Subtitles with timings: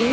[0.00, 0.08] And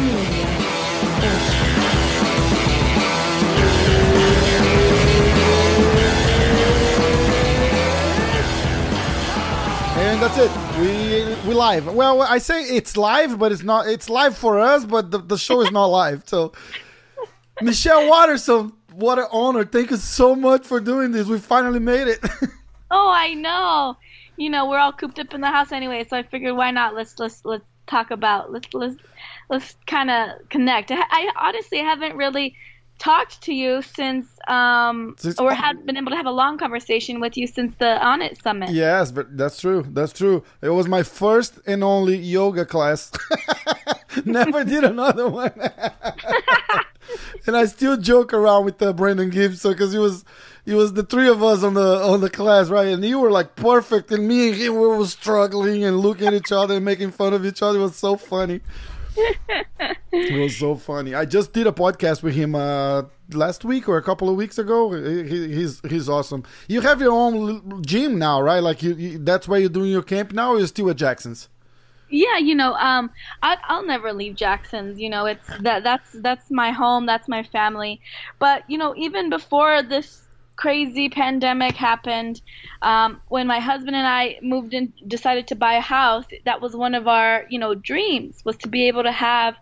[10.22, 10.52] that's it.
[10.78, 11.94] We we live.
[11.94, 13.88] Well, I say it's live, but it's not.
[13.88, 16.24] It's live for us, but the, the show is not live.
[16.26, 16.52] So,
[17.62, 19.64] Michelle Waterson, what an honor!
[19.64, 21.28] Thank you so much for doing this.
[21.28, 22.20] We finally made it.
[22.92, 23.96] oh, I know.
[24.36, 26.94] You know, we're all cooped up in the house anyway, so I figured why not?
[26.94, 28.98] Let's let's let's talk about let's let's
[29.50, 30.92] let's kind of connect.
[30.92, 32.56] I, I honestly haven't really
[33.00, 37.20] talked to you since um Since- or had been able to have a long conversation
[37.20, 39.86] with you since the Onnit summit yes, but that's true.
[39.88, 40.44] That's true.
[40.62, 43.12] It was my first and only yoga class.
[44.26, 45.52] Never did another one.
[47.48, 50.26] and I still joke around with uh, Brandon Gibson because he was,
[50.66, 52.88] he was the three of us on the on the class, right?
[52.88, 56.34] And you were like perfect, and me and him we were struggling and looking at
[56.34, 57.80] each other and making fun of each other.
[57.80, 58.62] It was so funny.
[60.12, 61.14] it was so funny.
[61.16, 64.58] I just did a podcast with him uh, last week or a couple of weeks
[64.58, 64.92] ago.
[64.92, 66.44] He, he- he's he's awesome.
[66.68, 68.62] You have your own gym now, right?
[68.62, 70.52] Like you, you that's where you're doing your camp now.
[70.54, 71.50] Or you're still at Jackson's?
[72.10, 73.10] yeah you know um
[73.44, 77.44] I, i'll never leave jackson's you know it's that that's that's my home that's my
[77.44, 78.00] family
[78.40, 80.22] but you know even before this
[80.58, 82.42] crazy pandemic happened.
[82.82, 86.76] Um, when my husband and i moved in decided to buy a house that was
[86.76, 89.56] one of our you know dreams was to be able to have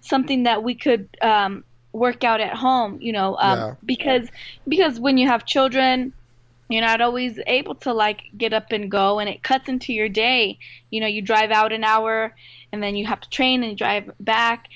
[0.00, 3.74] something that we could um, work out at home you know um, Yeah.
[3.84, 4.28] because
[4.68, 6.12] because when you have children
[6.68, 10.08] you're not always able to like get up and go and it cuts into your
[10.08, 10.58] day.
[10.90, 12.34] You know you drive out an hour
[12.72, 14.68] and then you have to train and drive back.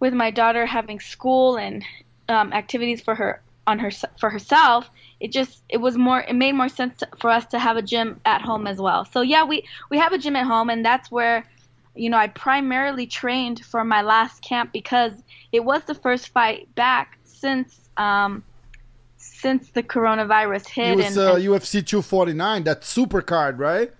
[0.00, 1.84] With my daughter having school and
[2.28, 6.52] um, activities for her on her for herself it just it was more it made
[6.52, 9.44] more sense to, for us to have a gym at home as well so yeah
[9.44, 11.44] we we have a gym at home and that's where
[11.94, 15.12] you know i primarily trained for my last camp because
[15.52, 18.42] it was the first fight back since um
[19.18, 23.92] since the coronavirus hit It was and, uh, and UFC 249, that super card, right?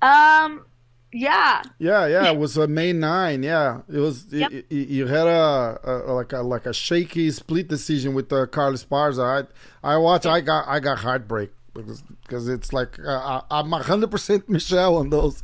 [0.00, 0.64] um
[1.12, 3.42] yeah Yeah, yeah, it was a May 9.
[3.42, 4.26] Yeah, it was.
[4.30, 4.50] Yep.
[4.52, 8.74] You, you had a, a like a like a shaky split decision with uh, Carla
[8.76, 9.46] Esparza.
[9.82, 10.26] I I watched.
[10.26, 14.96] I got I got heartbreak because because it's like uh, I- I'm hundred percent Michelle
[14.96, 15.42] on those.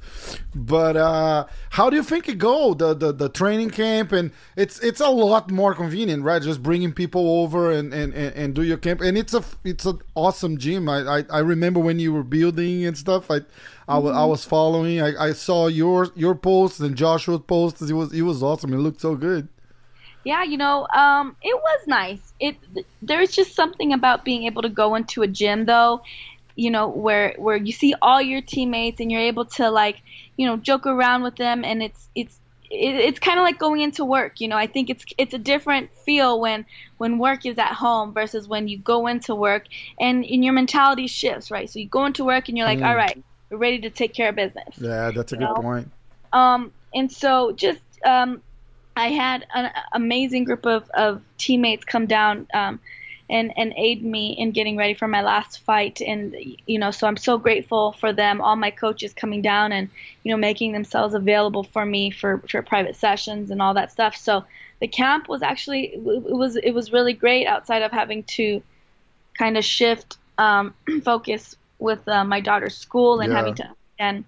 [0.55, 4.79] But uh, how do you think it go the, the the training camp and it's
[4.81, 6.43] it's a lot more convenient, right?
[6.43, 9.99] Just bringing people over and and, and, do your camp and it's a it's an
[10.15, 10.89] awesome gym.
[10.89, 13.31] I, I I remember when you were building and stuff.
[13.31, 13.41] I
[13.89, 15.01] I wa- I was following.
[15.03, 17.83] I, I saw your your posts and Joshua's posts.
[17.83, 18.73] It was it was awesome.
[18.73, 19.49] It looked so good.
[20.25, 22.33] Yeah, you know, um, it was nice.
[22.41, 22.57] It
[23.03, 26.03] there's just something about being able to go into a gym though,
[26.57, 30.01] you know, where where you see all your teammates and you're able to like,
[30.37, 32.41] you know, joke around with them, and it's it's
[32.71, 34.41] it, it's kind of like going into work.
[34.41, 36.65] You know, I think it's it's a different feel when
[36.97, 39.67] when work is at home versus when you go into work,
[40.01, 41.69] and and your mentality shifts, right?
[41.69, 42.87] So you go into work and you're like, Mm.
[42.87, 44.81] all right, we're ready to take care of business.
[44.81, 45.55] Yeah, that's a You good know?
[45.55, 45.91] point.
[46.33, 48.43] Um, and so just um,
[48.97, 52.81] I had an amazing group of, of teammates come down um,
[53.29, 56.35] and and aid me in getting ready for my last fight, and
[56.67, 58.41] you know, so I'm so grateful for them.
[58.41, 59.89] All my coaches coming down and
[60.23, 64.15] you know making themselves available for me for for private sessions and all that stuff.
[64.17, 64.45] So
[64.81, 68.63] the camp was actually it was it was really great outside of having to
[69.39, 73.37] kind of shift um, focus with uh, my daughter's school and Yeah.
[73.37, 73.69] having to
[73.99, 74.25] and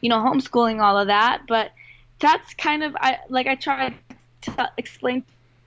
[0.00, 1.70] you know homeschooling all of that but
[2.18, 3.94] that's kind of I like I tried
[4.42, 5.24] to explain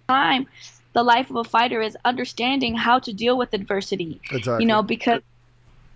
[0.07, 0.47] time
[0.93, 4.63] the life of a fighter is understanding how to deal with adversity Exactly.
[4.63, 5.21] you know because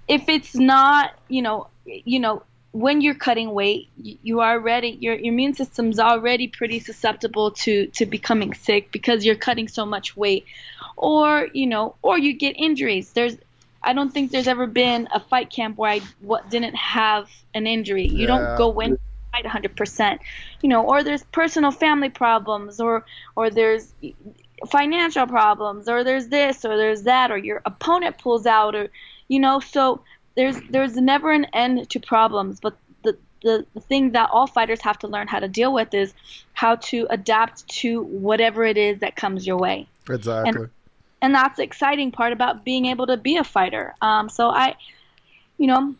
[0.08, 5.16] if it's not you know you know when you're cutting weight you, are already your,
[5.16, 10.18] your immune system's already pretty susceptible to to becoming sick because you're cutting so much
[10.18, 10.46] weight
[10.98, 13.36] or you know or you get injuries there's
[13.84, 17.68] I don't think there's ever been a fight camp where I what, didn't have an
[17.68, 18.08] injury.
[18.08, 18.28] You Yeah.
[18.28, 18.98] don't go in
[19.34, 20.20] fight 100%.
[20.62, 23.06] You know, or there's personal family problems or
[23.36, 23.94] or there's
[24.70, 28.90] financial problems or there's this or there's that or your opponent pulls out or
[29.28, 30.02] you know, so
[30.36, 34.82] there's there's never an end to problems, but the the, the thing that all fighters
[34.82, 36.14] have to learn how to deal with is
[36.54, 40.68] how to adapt to whatever it is that comes your way exactly.
[41.22, 43.96] and that's the exciting part about being able to be a fighter.
[44.02, 44.76] Um, so I,
[45.58, 45.96] you know,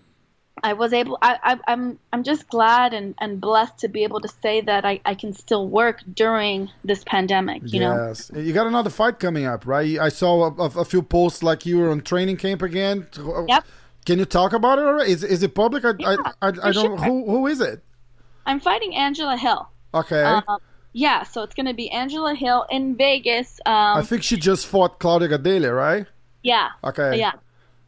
[0.62, 1.18] I was able.
[1.22, 4.86] I, I, I'm I'm just glad and, and blessed to be able to say that
[4.86, 7.62] I, I can still work during this pandemic.
[7.66, 8.08] You know.
[8.08, 9.98] yes, you got another fight coming up, right?
[9.98, 13.08] I saw a, a, few posts like you were on training camp again.
[13.48, 13.66] Yep.
[14.06, 15.12] Can you talk about it already?
[15.12, 15.86] Is, is it public?
[15.86, 16.74] I, Yeah, I, I, I don't.
[16.74, 16.98] sure.
[16.98, 17.84] Who who is it?
[18.46, 19.68] I'm fighting Angela Hill.
[19.94, 20.22] Okay.
[20.22, 20.44] Um,
[20.92, 23.60] yeah, so it's gonna be Angela Hill in Vegas.
[23.66, 26.06] Um, I think she just fought Claudia Gadelha, right?
[26.44, 26.70] yeah.
[26.84, 27.18] Okay.
[27.18, 27.34] Yeah.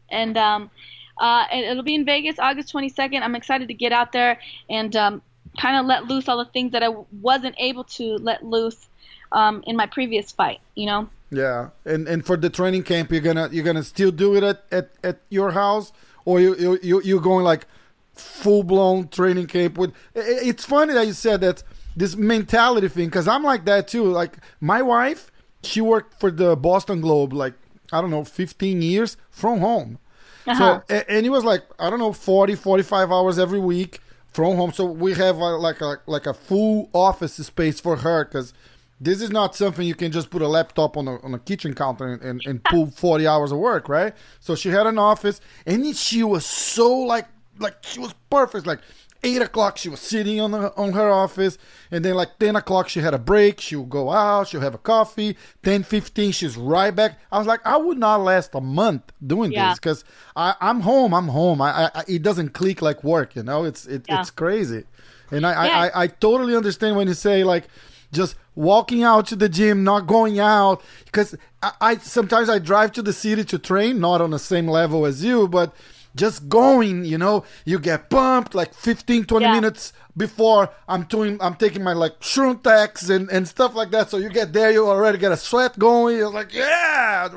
[0.10, 0.72] And um,
[1.18, 3.22] uh, and it'll be in Vegas August 22nd.
[3.22, 4.40] I'm excited to get out there
[4.70, 5.22] and um,
[5.60, 6.90] kind of let loose all the things that I
[7.22, 8.88] wasn't able to let loose
[9.32, 10.60] um, in my previous fight.
[10.76, 11.10] You know.
[11.32, 14.64] Yeah, and and for the training camp, you're gonna you're gonna still do it at,
[14.72, 15.92] at, at your house,
[16.24, 17.66] or you you you you're going like
[18.14, 19.94] full blown training camp with.
[20.14, 21.64] It's funny that you said that
[21.96, 24.06] this mentality thing, because I'm like that too.
[24.06, 25.32] Like my wife,
[25.64, 27.54] she worked for the Boston Globe, like
[27.92, 30.00] I don't know, 15 years from home.
[30.47, 30.81] Uh-huh.
[30.88, 34.00] So and it was like I don't know 40 45 hours every week
[34.31, 34.71] from home.
[34.71, 38.53] So we have uh, like a like a full office space for her because
[39.00, 41.74] this is not something you can just put a laptop on a on a kitchen
[41.74, 44.13] counter and, and, and pull 40 hours of work, right?
[44.39, 47.27] So she had an office and she was so like
[47.59, 48.80] like she was perfect like.
[49.24, 51.58] Eight o'clock, she was sitting on her, on her office,
[51.90, 53.60] and then like ten o'clock, she had a break.
[53.60, 55.36] she'll go out, she'll have a coffee.
[55.64, 57.18] Ten fifteen, she's right back.
[57.32, 59.70] I was like, I would not last a month doing Yeah.
[59.70, 60.04] this because
[60.36, 61.14] I'm home.
[61.14, 61.60] I'm home.
[61.62, 63.36] I, I, it doesn't click like work.
[63.36, 64.22] You know, it's it, Yeah.
[64.22, 64.84] it's crazy,
[65.32, 67.68] and I, I, I I totally understand when you say like
[68.12, 72.92] just walking out to the gym, not going out because I, I sometimes I drive
[72.94, 75.74] to the city to train, not on the same level as you, but
[76.16, 79.52] just going, you know, you get pumped like 15, 20 Yeah.
[79.52, 84.10] minutes before I'm doing, I'm taking my like Shruntex and, and stuff like that.
[84.10, 86.18] So you get there, you already get a sweat going.
[86.18, 87.28] You're like, yeah.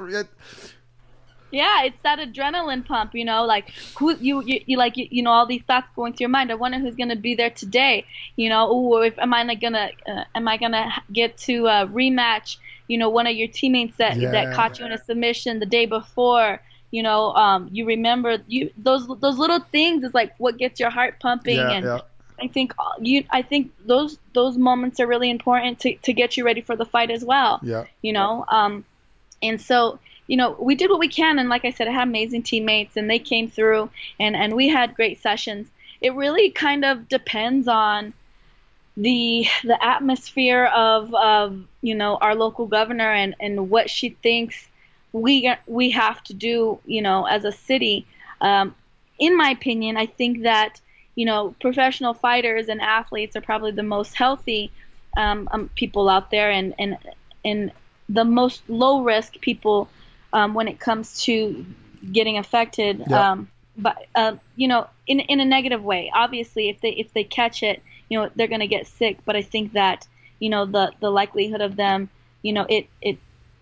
[1.50, 5.22] Yeah, it's that adrenaline pump, you know, like who you you, you like you, you
[5.22, 6.50] know all these thoughts going through your mind.
[6.52, 8.04] I wonder who's gonna be there today.
[8.36, 11.86] You know, ooh, if am I not gonna uh, am I gonna get to uh,
[11.86, 12.58] rematch?
[12.86, 14.30] You know, one of your teammates that Yeah.
[14.32, 16.60] that caught you in a submission the day before.
[16.90, 20.90] You know, um, you remember you those those little things is like what gets your
[20.90, 21.84] heart pumping yeah, and.
[21.84, 22.00] yeah.
[22.40, 23.24] I think uh, you.
[23.30, 26.84] I think those those moments are really important to, to get you ready for the
[26.84, 27.86] fight as well Yeah.
[28.00, 28.84] you know um
[29.42, 29.98] and so
[30.28, 32.96] you know we did what we can and like i said i had amazing teammates
[32.96, 35.66] and they came through and and we had great sessions
[36.00, 38.12] it really kind of depends on
[38.96, 44.68] the the atmosphere of of you know our local governor and and what she thinks
[45.12, 48.06] we we have to do you know as a city.
[48.40, 48.74] Um
[49.18, 50.80] in my opinion i think that
[51.14, 54.70] you know professional fighters and athletes are probably the most healthy
[55.16, 56.96] um, um, people out there and and
[57.44, 57.72] and
[58.08, 59.88] the most low risk people
[60.32, 61.66] um, when it comes to
[62.12, 63.02] getting affected.
[63.08, 63.32] Yeah.
[63.32, 66.10] um, but uh, you know in in a negative way.
[66.14, 69.36] Obviously if they if they catch it you know they're going to get sick but
[69.36, 70.06] i think that
[70.38, 72.08] you know the the likelihood of them
[72.42, 73.18] you know it it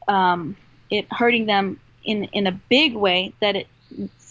[0.07, 0.57] um
[0.91, 3.67] it hurting them in in a big way that it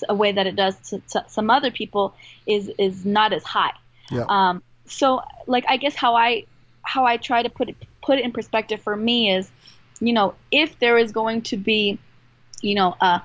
[0.10, 2.14] a way that it does to, to some other people
[2.46, 3.74] is is not as high
[4.12, 4.26] Yeah.
[4.28, 6.46] um so like i guess how i
[6.82, 9.50] how i try to put it put it in perspective for me is
[10.00, 11.98] you know if there is going to be
[12.62, 13.22] you know a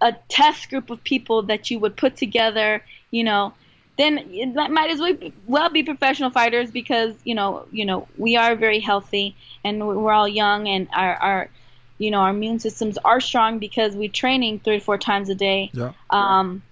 [0.00, 3.52] a test group of people that you would put together you know
[3.96, 7.84] then it might might as well be, well be professional fighters because you know you
[7.84, 9.34] know we are very healthy
[9.64, 11.50] and we're all young and our our
[11.98, 15.34] you know our immune systems are strong because we're training three to four times a
[15.34, 15.92] day Yeah.
[16.10, 16.62] um,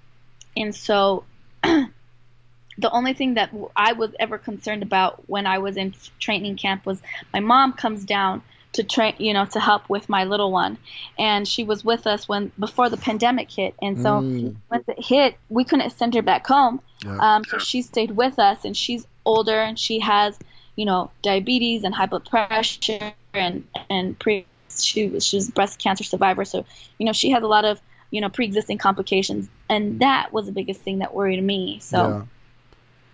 [0.57, 1.25] and so
[1.63, 6.85] the only thing that i was ever concerned about when I was in training camp
[6.87, 7.01] was
[7.33, 10.79] my mom comes down to train, you know, to help with my little one,
[11.17, 14.57] and she was with us when before the pandemic hit, and so Mm.
[14.69, 17.19] once it hit, we couldn't send her back home, Yeah.
[17.37, 20.37] um, so she stayed with us, and she's older and she has,
[20.75, 24.45] you know, diabetes and high blood pressure and and pre
[24.83, 26.65] she was she's a breast cancer survivor, so
[26.99, 30.53] you know she has a lot of you know pre-existing complications, and that was the
[30.53, 31.79] biggest thing that worried me.
[31.81, 32.27] So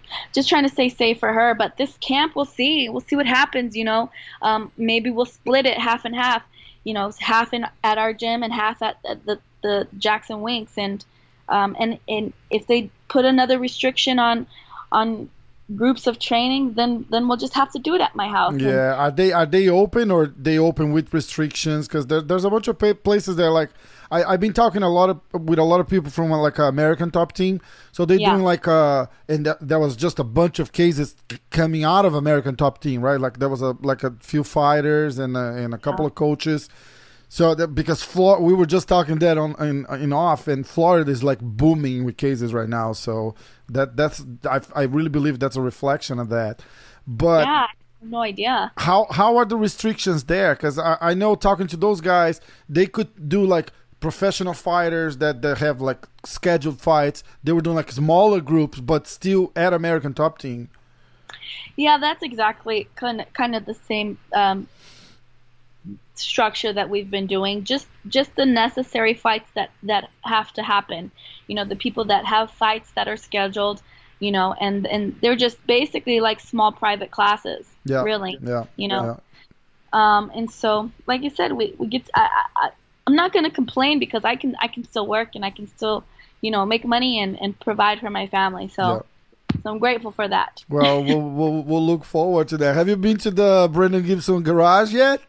[0.09, 0.17] yeah.
[0.33, 1.55] just trying to stay safe for her.
[1.55, 2.89] But this camp, we'll see.
[2.89, 3.77] We'll see what happens.
[3.77, 4.11] You know,
[4.43, 6.43] um, maybe we'll split it half and half.
[6.85, 10.77] You know, half in at our gym and half at, at the the Jackson Winks.
[10.77, 11.05] And
[11.49, 14.47] um, and and if they put another restriction on
[14.93, 15.29] on
[15.77, 18.55] groups of training, then then we'll just have to do it at my house.
[18.59, 21.87] Yeah, are they are they open or they open with restrictions?
[21.87, 23.51] Because there, there's a bunch of places there.
[23.51, 23.71] Like
[24.11, 27.11] I I've been talking a lot of with a lot of people from like American
[27.11, 27.61] Top Team.
[27.93, 28.31] So they're Yeah.
[28.33, 31.15] doing like uh and th- there was just a bunch of cases
[31.51, 33.21] coming out of American Top Team, right?
[33.21, 36.69] Like there was a like a few fighters and uh, and a couple of coaches.
[37.33, 41.09] So that because Flor- we were just talking that on in, in off, and Florida
[41.09, 42.93] is like booming with cases right now.
[42.93, 43.37] So
[43.73, 46.63] that that's I, I really believe that's a reflection of that.
[47.07, 47.67] But yeah,
[48.03, 48.73] no idea.
[48.77, 50.55] how how are the restrictions there?
[50.55, 55.43] Because I, I know talking to those guys, they could do like professional fighters that,
[55.43, 57.23] that have like scheduled fights.
[57.45, 60.71] They were doing like smaller groups, but still at American Top Team.
[61.77, 64.69] Yeah, that's exactly kind of, kind of the same um,
[66.15, 67.65] structure that we've been doing.
[67.65, 71.11] Just just the necessary fights that that have to happen.
[71.47, 73.83] You know, the people that have fights that are scheduled.
[74.19, 77.67] You know, and and they're just basically like small private classes.
[77.85, 78.03] Yeah.
[78.03, 78.39] Really.
[78.43, 78.65] Yeah.
[78.77, 79.05] You know.
[79.05, 79.17] yeah.
[79.93, 82.05] Um, and so, like you said, we, we get.
[82.07, 82.71] To, I, I,
[83.07, 85.67] I'm not going to complain because I can I can still work and I can
[85.67, 86.05] still,
[86.43, 88.69] you know, make money and, and provide for my family.
[88.69, 89.05] So,
[89.63, 90.65] so I'm grateful for that.
[90.69, 92.77] Well, we'll, we'll we'll look forward to that.
[92.77, 95.21] Have you been to the Brandon Gibson garage yet?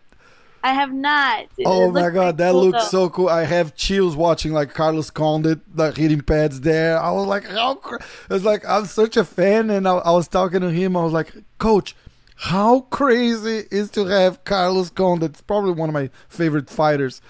[0.64, 1.46] I have not.
[1.58, 3.06] It- Oh my god, that cool, looks though.
[3.06, 3.30] so cool.
[3.30, 7.00] I have chills watching like Carlos Condit like hitting pads there.
[7.00, 7.76] I was like, how?
[7.76, 8.00] Cra-?
[8.30, 10.96] It's like I'm such a fan, and I, I was talking to him.
[10.96, 11.96] I was like, Coach,
[12.36, 15.32] how crazy is to have Carlos Condit?
[15.32, 17.22] It's probably one of my favorite fighters.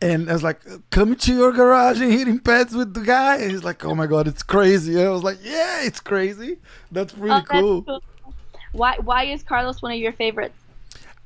[0.00, 3.38] And I was like, come to your garage and hitting pads with the guy.
[3.38, 4.96] And he's like, oh my god, it's crazy.
[4.96, 6.58] And I was like, yeah, it's crazy.
[6.92, 7.82] That's Oh, really that's cool.
[7.82, 8.02] cool.
[8.72, 10.57] Why why is Carlos one of your favorites?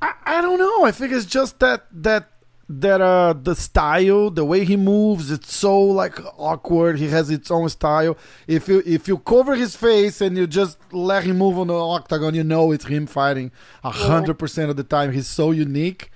[0.02, 0.84] I, I don't know.
[0.84, 2.28] I think it's just that that
[2.68, 6.98] that uh the style, the way he moves, it's so like awkward.
[6.98, 8.16] He has its own style.
[8.46, 11.74] If you if you cover his face and you just let him move on the
[11.74, 13.52] octagon, you know it's him fighting
[13.84, 15.12] a hundred percent of the time.
[15.12, 16.10] He's so unique.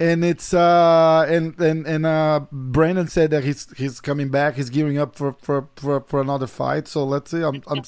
[0.00, 4.54] And it's uh and and and uh Brandon said that he's he's coming back.
[4.54, 6.88] He's gearing up for for for, for another fight.
[6.88, 7.42] So let's see.
[7.42, 7.82] I'm I'm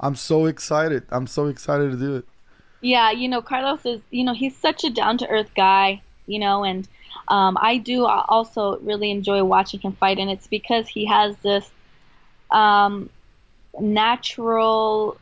[0.00, 1.04] I'm so excited.
[1.10, 2.28] I'm so excited to do it.
[2.86, 6.38] Yeah, you know, Carlos is, you know, he's such a down to earth guy, you
[6.38, 6.86] know, and
[7.26, 11.68] um, I do also really enjoy watching him fight, and it's because he has this
[12.52, 13.10] um,
[13.80, 15.18] natural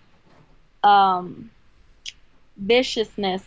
[0.83, 1.51] um,
[2.59, 3.43] viciousness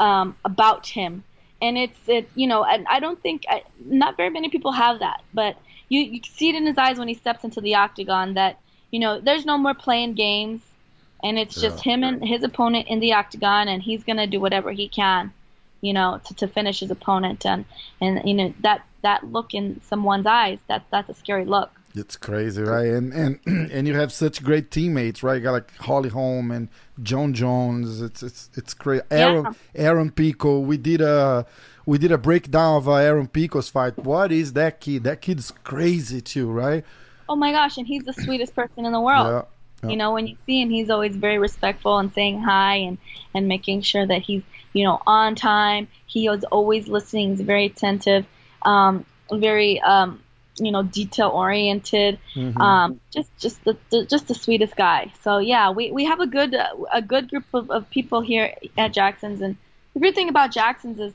[0.00, 1.22] um, about him,
[1.60, 5.00] and it's it, you know, and I don't think I, not very many people have
[5.00, 5.58] that, but
[5.90, 8.58] you you see it in his eyes when he steps into the octagon that
[8.90, 10.62] you know there's no more playing games
[11.22, 14.40] and it's just him and his opponent in the octagon and he's going to do
[14.40, 15.32] whatever he can
[15.80, 17.64] you know to, to finish his opponent and
[18.00, 22.16] and you know that that look in someone's eyes that that's a scary look It's
[22.18, 22.92] crazy, right?
[22.92, 23.40] And and
[23.72, 25.36] and you have such great teammates, right?
[25.36, 26.68] You got like Holly Holm and
[27.02, 28.02] Jon Jones.
[28.02, 29.00] It's it's it's great.
[29.10, 30.60] Aaron Aaron Pico.
[30.60, 31.46] We did a
[31.86, 33.96] we did a breakdown of uh, Aaron Pico's fight.
[33.96, 35.04] What is that kid?
[35.04, 36.84] That kid's crazy too, right?
[37.28, 39.42] oh my gosh and he's the sweetest person in the world Yeah.
[39.82, 39.90] Yeah.
[39.90, 42.98] you know when you see him he's always very respectful and saying hi and
[43.34, 44.42] and making sure that he's
[44.72, 45.88] you know on time.
[46.06, 47.30] He is always listening.
[47.30, 48.26] He's very attentive
[48.62, 50.20] um very um
[50.58, 52.58] you know detail oriented Mhm.
[52.60, 55.12] um just just the, the just the sweetest guy.
[55.22, 58.54] So yeah we we have a good uh, a good group of, of people here
[58.78, 59.40] at jackson's.
[59.40, 59.56] And
[59.94, 61.12] the great thing about jackson's is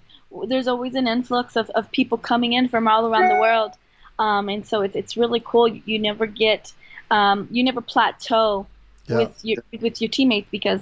[0.47, 3.71] there's always an influx of, of people coming in from all around the world.
[4.19, 5.67] Um and so it's it's really cool.
[5.67, 6.73] You, you never get
[7.11, 8.65] um you never plateau
[9.07, 9.17] Yeah.
[9.17, 10.81] with your with your teammates because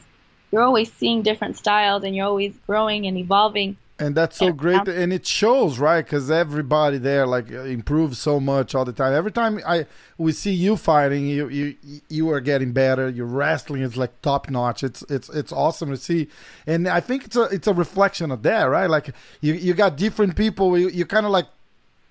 [0.52, 3.76] you're always seeing different styles and you're always growing and evolving.
[4.02, 6.04] And that's so great and it shows right?
[6.06, 9.12] Because everybody there like uh, improves so much all the time.
[9.14, 9.86] Every time i
[10.18, 11.76] we see you fighting you you
[12.08, 14.84] you are getting better your wrestling is like top notch.
[14.84, 16.30] It's it's it's awesome to see.
[16.66, 18.90] And i think it's a it's a reflection of that right?
[18.90, 19.08] Like
[19.42, 21.48] you you got different people you, you kind of like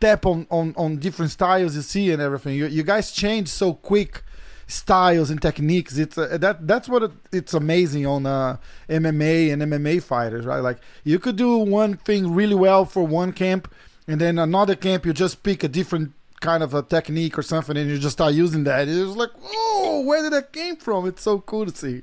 [0.00, 2.54] tap on, on on different styles you see and everything.
[2.54, 4.22] You, you guys change so quick
[4.68, 5.98] styles and techniques.
[5.98, 10.60] It's uh, that that's what it, it's amazing on uh, MMA and MMA fighters right?
[10.60, 13.72] Like you could do one thing really well for one camp
[14.06, 17.76] and then another camp you just pick a different kind of a technique or something
[17.76, 18.86] and you just start using that.
[18.86, 21.06] It's like oh where did that came from?
[21.08, 22.02] It's so cool to see.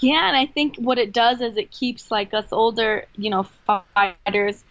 [0.00, 3.46] Yeah, and I think what it does is it keeps like us older, you know,
[3.64, 4.64] fighters,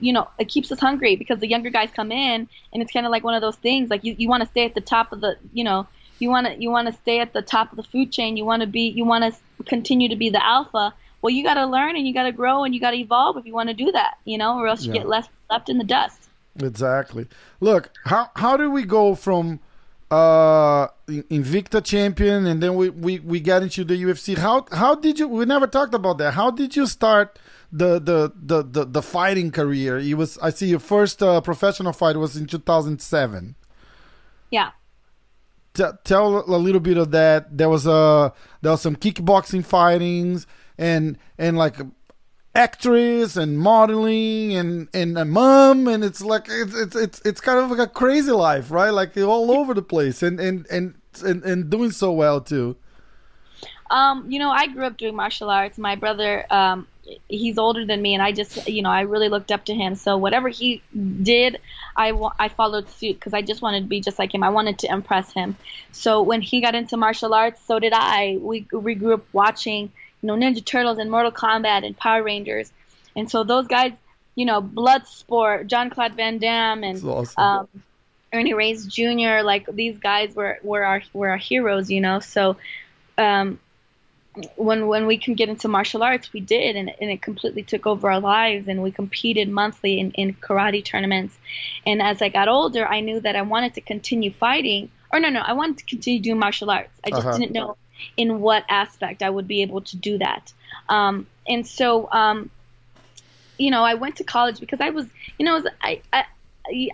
[0.00, 3.06] you know, it keeps us hungry because the younger guys come in, and it's kind
[3.06, 3.90] of like one of those things.
[3.90, 5.86] Like you, you want to stay at the top of the, you know,
[6.18, 8.36] you want to you want to stay at the top of the food chain.
[8.36, 10.94] You want to be, you want to continue to be the alpha.
[11.20, 13.36] Well, you got to learn and you got to grow and you got to evolve
[13.36, 15.00] if you want to do that, you know, or else you Yeah.
[15.00, 16.28] get left left in the dust.
[16.60, 17.26] Exactly.
[17.60, 19.60] Look, how how do we go from
[20.10, 24.36] uh Invicta champion and then we, we we got into the UFC?
[24.36, 25.28] How how did you?
[25.28, 26.34] We never talked about that.
[26.34, 27.38] How did you start
[27.72, 29.98] the the the the, the fighting career?
[29.98, 33.56] You was I see your first uh, professional fight was in 2007.
[34.50, 34.70] Yeah.
[35.74, 37.56] T- tell a little bit of that.
[37.56, 41.76] There was a there was some kickboxing fightings and and like
[42.54, 47.58] actress and modeling and and a mom and it's like it's it's it's, it's kind
[47.58, 48.90] of like a crazy life, right?
[48.90, 52.76] Like all over the place and and and and, and doing so well too.
[53.90, 55.76] Um, you know, I grew up doing martial arts.
[55.76, 56.86] My brother, um,
[57.28, 59.94] he's older than me, and I just, you know, I really looked up to him.
[59.94, 60.82] So whatever he
[61.22, 61.58] did,
[61.96, 64.42] I, I followed suit because I just wanted to be just like him.
[64.42, 65.56] I wanted to impress him.
[65.90, 68.38] So when he got into martial arts, so did I.
[68.40, 69.92] We we grew up watching,
[70.22, 72.72] you know, Ninja Turtles and Mortal Kombat and Power Rangers,
[73.16, 73.92] and so those guys,
[74.34, 77.42] you know, Bloodsport, Jean Claude Van Damme, and awesome.
[77.42, 77.68] um,
[78.32, 79.42] Ernie Reyes Jr.
[79.42, 82.20] Like these guys were were our were our heroes, you know.
[82.20, 82.56] So
[83.18, 83.58] um,
[84.56, 87.86] when when we can get into martial arts, we did, and, and it completely took
[87.86, 88.68] over our lives.
[88.68, 91.36] And we competed monthly in, in karate tournaments.
[91.86, 94.90] And as I got older, I knew that I wanted to continue fighting.
[95.12, 96.98] Or no, no, I wanted to continue doing martial arts.
[97.04, 97.38] I just uh-huh.
[97.38, 97.76] didn't know
[98.16, 100.52] in what aspect I would be able to do that.
[100.88, 102.50] Um, and so, um,
[103.58, 105.06] you know, I went to college because I was,
[105.38, 106.24] you know, I I,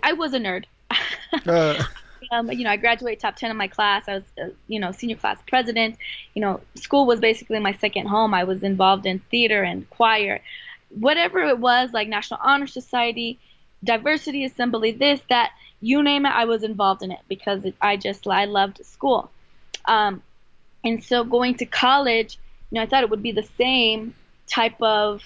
[0.03, 0.65] I was a nerd.
[1.45, 1.83] uh
[2.31, 4.07] um, you know, I graduated top 10 in my class.
[4.07, 5.97] I was, uh, you know, senior class president.
[6.33, 8.33] You know, school was basically my second home.
[8.33, 10.41] I was involved in theater and choir,
[10.89, 13.39] whatever it was, like National Honor Society,
[13.83, 17.95] diversity assembly, this, that, you name it, I was involved in it because it, I
[17.95, 19.31] just, I loved school.
[19.85, 20.21] Um,
[20.83, 22.37] and so going to college,
[22.69, 24.13] you know, I thought it would be the same
[24.47, 25.23] type of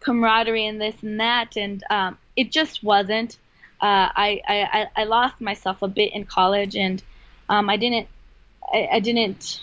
[0.00, 3.36] camaraderie and this and that, and um, it just wasn't
[3.82, 7.02] uh, I, I, I lost myself a bit in college and
[7.48, 8.06] um, I didn't
[8.72, 9.60] I, I didn't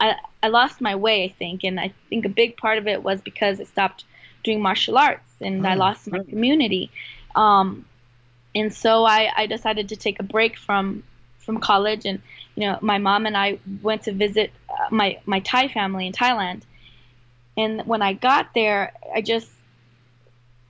[0.00, 1.62] I, I lost my way I think.
[1.62, 4.04] And I think a big part of it was because I stopped
[4.42, 6.90] doing martial arts and I oh, lost my community.
[7.36, 7.84] Um,
[8.56, 11.04] and so I, I decided to take a break from
[11.38, 12.22] from college and
[12.56, 16.12] you know my mom and I went to visit uh, my my Thai family in
[16.12, 16.62] Thailand.
[17.56, 19.48] And when I got there I just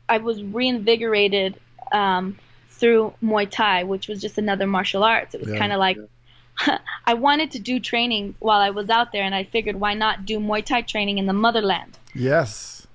[0.06, 1.58] I was reinvigorated
[1.92, 2.36] um,
[2.74, 5.34] through Muay Thai, which was just another martial arts.
[5.34, 6.78] It was yeah, kind of like yeah.
[7.06, 10.26] I wanted to do training while I was out there, and I figured why not
[10.26, 11.98] do Muay Thai training in the motherland?
[12.14, 12.86] Yes.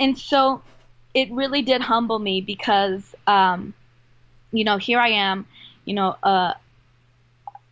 [0.00, 0.62] And so
[1.14, 3.74] it really did humble me because, um,
[4.50, 5.46] you know, here I am,
[5.84, 6.54] you know, uh,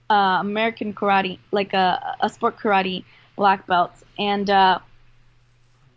[0.09, 3.05] uh, American karate, like a, a sport karate
[3.37, 4.79] black belt, and uh,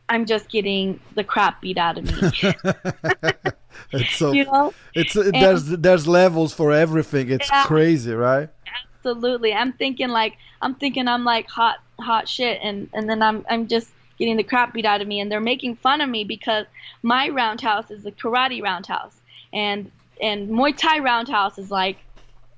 [0.09, 2.53] I'm just getting the crap beat out of me.
[3.91, 4.73] it's so you know?
[4.93, 7.29] it's and, there's there's levels for everything.
[7.29, 8.49] It's yeah, crazy right?
[8.97, 9.53] Absolutely.
[9.53, 13.67] I'm thinking like i'm thinking i'm like hot hot shit and and then i'm i'm
[13.67, 16.65] just getting the crap beat out of me and they're making fun of me because
[17.01, 19.19] my roundhouse is a karate roundhouse
[19.51, 21.97] and and muay thai roundhouse is like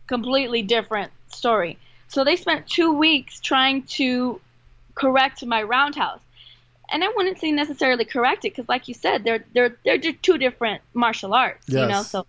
[0.08, 1.78] completely different story.
[2.08, 4.40] So they spent two weeks trying to
[4.94, 6.22] correct my roundhouse
[6.90, 10.22] and I wouldn't say necessarily correct it because, like you said, they're they're they're just
[10.22, 11.66] two different martial arts.
[11.68, 11.82] Yes.
[11.82, 12.26] You know, so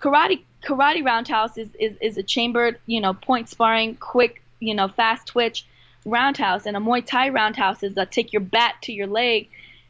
[0.00, 4.88] karate karate roundhouse is, is is a chambered, you know, point sparring, quick, you know,
[4.88, 5.66] fast twitch
[6.04, 9.48] roundhouse, and a Muay Thai roundhouse is a take your bat to your leg,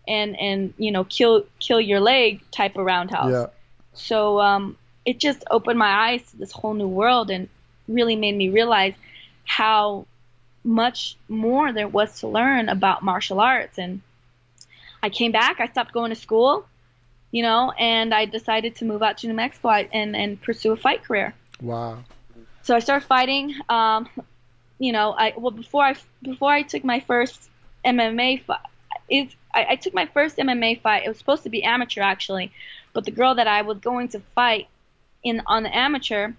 [0.08, 3.32] and and you know kill kill your leg type of roundhouse.
[3.32, 3.46] Yeah.
[3.92, 7.48] So um, it just opened my eyes to this whole new world and
[7.88, 8.94] really made me realize
[9.44, 10.06] how
[10.64, 13.78] much more there was to learn about martial arts.
[13.78, 14.02] And
[15.02, 16.66] I came back, I stopped going to school,
[17.30, 20.76] you know, and I decided to move out to New Mexico and, and pursue a
[20.76, 21.34] fight career.
[21.60, 21.98] Wow.
[22.62, 23.54] So I started fighting.
[23.68, 24.08] Um,
[24.78, 27.50] you know, I well before I before I took my first
[27.84, 28.60] MMA fight,
[29.08, 31.04] is I, I took my first MMA fight.
[31.04, 32.52] It was supposed to be amateur actually,
[32.92, 34.68] but the girl that I was going to fight
[35.22, 36.32] in on the amateur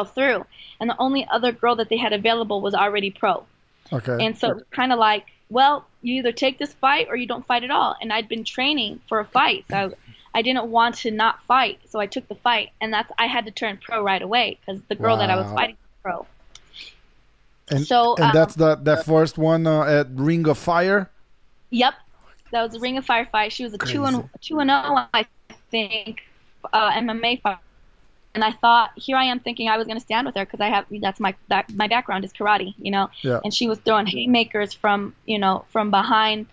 [0.00, 0.44] through,
[0.80, 3.44] and the only other girl that they had available was already pro.
[3.92, 4.24] Okay.
[4.24, 7.62] And so kind of like, well, you either take this fight or you don't fight
[7.62, 7.94] at all.
[8.00, 9.92] And I'd been training for a fight, so
[10.34, 13.44] I didn't want to not fight, so I took the fight, and that's I had
[13.44, 15.26] to turn pro right away because the girl wow.
[15.26, 16.26] that I was fighting was pro.
[17.68, 21.10] And, so and um, that's the that first one uh, at Ring of Fire.
[21.70, 21.94] Yep,
[22.50, 23.52] that was a Ring of Fire fight.
[23.52, 23.94] She was a Crazy.
[23.94, 25.26] two and two and zero, oh, I
[25.70, 26.22] think,
[26.72, 27.58] uh, MMA fight
[28.34, 30.60] and I thought, here I am thinking I was going to stand with her because
[30.60, 33.10] I have that's my that my background is karate, you know.
[33.20, 33.40] Yeah.
[33.44, 36.46] And she was throwing haymakers from you know from behind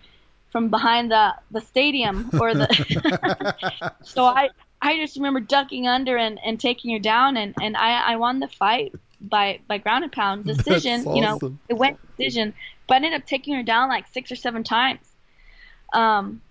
[0.51, 3.93] from behind the the stadium or the.
[4.03, 4.49] so I
[4.81, 8.39] I just remember ducking under and, and taking her down and, and I, I won
[8.39, 11.01] the fight by by ground and pound decision.
[11.01, 11.15] Awesome.
[11.15, 11.39] You know,
[11.69, 12.53] it went decision,
[12.87, 15.05] but I ended up taking her down like six or seven times.
[15.93, 16.41] Um,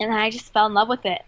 [0.00, 1.22] and I just fell in love with it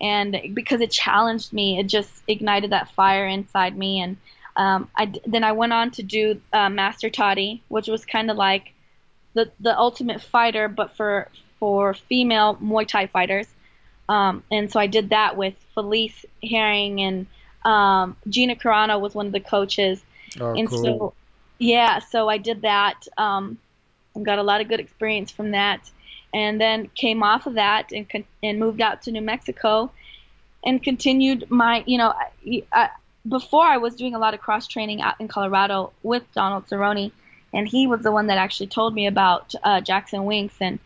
[0.00, 4.00] and because it challenged me, it just ignited that fire inside me.
[4.00, 4.16] And
[4.56, 8.36] um, I then I went on to do uh, Master Toddy, which was kind of
[8.36, 8.72] like
[9.34, 11.28] the the Ultimate Fighter, but for
[11.58, 13.46] for female Muay Thai fighters.
[14.08, 17.26] Um, and so I did that with Felice Herring and
[17.64, 20.02] um, Gina Carano was one of the coaches.
[20.38, 20.84] Oh, and cool.
[20.84, 21.14] so
[21.58, 23.06] yeah, so I did that.
[23.16, 23.58] Um,
[24.22, 25.90] got a lot of good experience from that.
[26.34, 28.06] And then came off of that and
[28.42, 29.90] and moved out to New Mexico,
[30.64, 32.90] and continued my you know I, I,
[33.26, 37.12] before I was doing a lot of cross training out in Colorado with Donald Cerrone,
[37.52, 40.78] and he was the one that actually told me about uh, Jackson Winks and.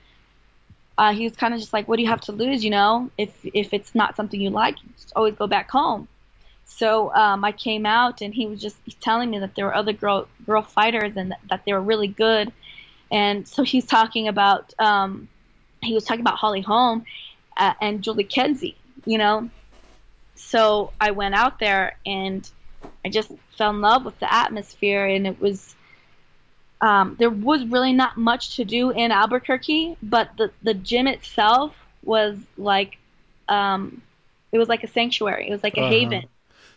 [1.01, 2.65] Uh, he was kind of just like, "What do you have to lose?
[2.65, 6.09] You know, if if it's not something you like, you just always go back home."
[6.69, 9.93] So um, I came out, and he was just telling me that there were other
[9.93, 12.53] girl girl fighters and that, that they were really good.
[13.11, 15.29] And so he's talking about um,
[15.89, 17.05] he was talking about Holly Holm
[17.57, 19.51] uh, and Julie Kedzie, you know.
[20.37, 22.49] So I went out there and
[23.05, 25.75] I just fell in love with the atmosphere, and it was
[26.81, 31.75] um, there was really not much to do in Albuquerque, but the the gym itself
[32.05, 32.99] was like
[33.49, 34.03] um,
[34.53, 35.49] it was like a sanctuary.
[35.49, 35.91] It was like a uh-huh.
[35.91, 36.29] haven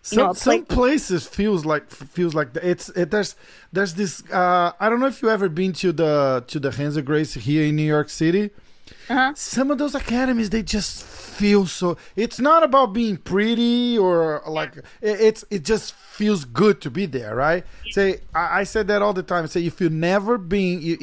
[0.02, 3.36] some you know, some places feels like feels like it's it, there's
[3.72, 6.98] there's this uh, I don't know if you ever been to the to the Hands
[6.98, 8.50] of Grace here in New York City.
[9.12, 9.34] Uh-huh.
[9.36, 11.98] Some of those academies they just feel so.
[12.16, 17.06] It's not about being pretty or like it, it's it just feels good to be
[17.06, 17.66] there, right?
[17.90, 19.48] Say I, I, said that all the time.
[19.48, 20.98] Say if you've never been, you,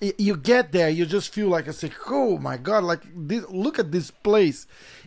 [0.00, 3.48] you, you get there, you just feel like I say, oh my god, like this,
[3.48, 4.66] look at this place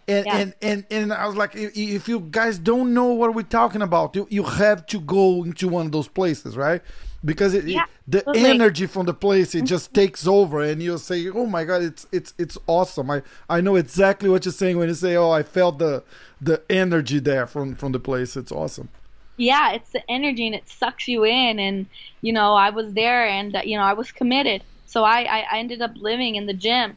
[0.10, 0.38] and, yeah.
[0.38, 4.16] and and and I was like, if you guys don't know what we're talking about,
[4.16, 6.82] you, you have to go into one of those places, right?
[7.24, 10.98] Because it, yeah, it, the energy from the place it just takes over, and you'll
[10.98, 14.78] say, "Oh my god, it's it's it's awesome." I I know exactly what you're saying
[14.78, 16.04] when you say, "Oh, I felt the
[16.40, 18.90] the energy there from from the place." It's awesome.
[19.36, 21.60] Yeah, it's the energy, and it sucks you in.
[21.60, 21.88] And
[22.22, 24.64] you know, I was there, and you know, I was committed.
[24.86, 26.96] So I I, I ended up living in the gym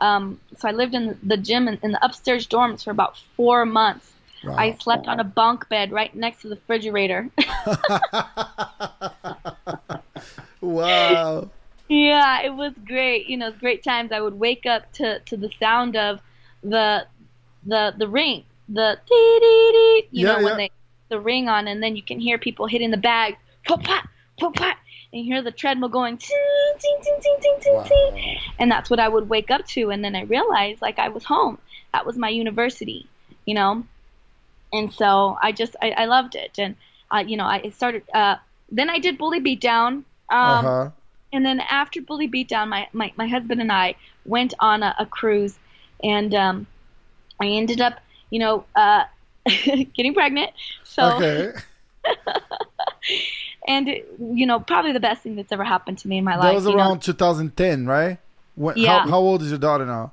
[0.00, 3.64] um, so I lived in the gym in, in, the upstairs dorms for about four
[3.64, 4.12] months.
[4.44, 4.56] Wow.
[4.56, 7.30] I slept on a bunk bed right next to the refrigerator.
[10.60, 11.50] wow.
[11.88, 13.28] Yeah, it was great.
[13.28, 14.12] You know, great times.
[14.12, 16.20] I would wake up to, to the sound of
[16.62, 17.06] the
[17.66, 20.08] the the ring, the dee dee dee.
[20.10, 20.56] You yeah, know, when yeah.
[20.56, 20.70] they
[21.08, 24.54] the ring on, and then you can hear people hitting the bag, pop pop pop
[24.54, 24.76] pop,
[25.14, 27.84] and you hear the treadmill going ting ting ting ting ting ting wow.
[27.84, 31.08] ting and that's what I would wake up to and then I realized like I
[31.08, 31.58] was home
[31.92, 33.06] that was my university
[33.46, 33.86] you know
[34.74, 36.76] and so I just I, I loved it and
[37.10, 38.36] uh, you know I started uh,
[38.70, 40.90] then I did bully beatdown um, uh-huh.
[41.32, 45.06] and then after bully beatdown my, my, my husband and I went on a, a
[45.06, 45.58] cruise
[46.02, 46.66] and um,
[47.40, 49.04] I ended up you know uh,
[49.94, 50.50] getting pregnant
[50.82, 51.52] so okay.
[53.68, 56.40] and you know probably the best thing that's ever happened to me in my that
[56.40, 56.48] life.
[56.50, 57.12] That was around know?
[57.12, 58.18] 2010, right?
[58.56, 59.00] When, yeah.
[59.00, 60.12] How, how, old is your daughter now?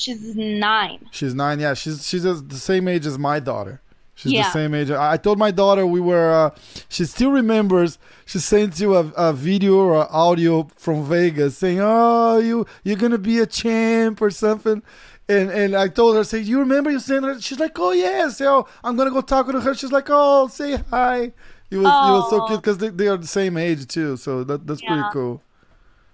[0.00, 1.08] She's nine.
[1.10, 1.60] She's nine.
[1.60, 3.82] Yeah, she's she's the same age as my daughter.
[4.14, 4.44] She's yeah.
[4.44, 4.90] the same age.
[4.90, 6.30] I told my daughter we were.
[6.30, 6.50] Uh,
[6.88, 7.98] she still remembers.
[8.24, 13.18] She sent you a, a video or audio from Vegas saying, "Oh, you you're gonna
[13.18, 14.82] be a champ or something."
[15.28, 18.38] And and I told her, "Say, you remember you sent her?" She's like, "Oh yes,
[18.38, 21.32] so I'm gonna go talk to her." She's like, "Oh, say hi."
[21.68, 22.06] He was oh.
[22.06, 24.82] he was so cute because they, they are the same age too, so that that's
[24.82, 24.88] yeah.
[24.88, 25.42] pretty cool.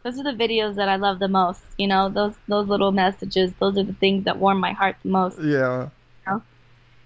[0.07, 1.61] Those are the videos that I love the most.
[1.79, 3.53] You know, those those little messages.
[3.59, 5.37] Those are the things that warm my heart the most.
[5.40, 5.88] Yeah.
[6.29, 6.42] You know?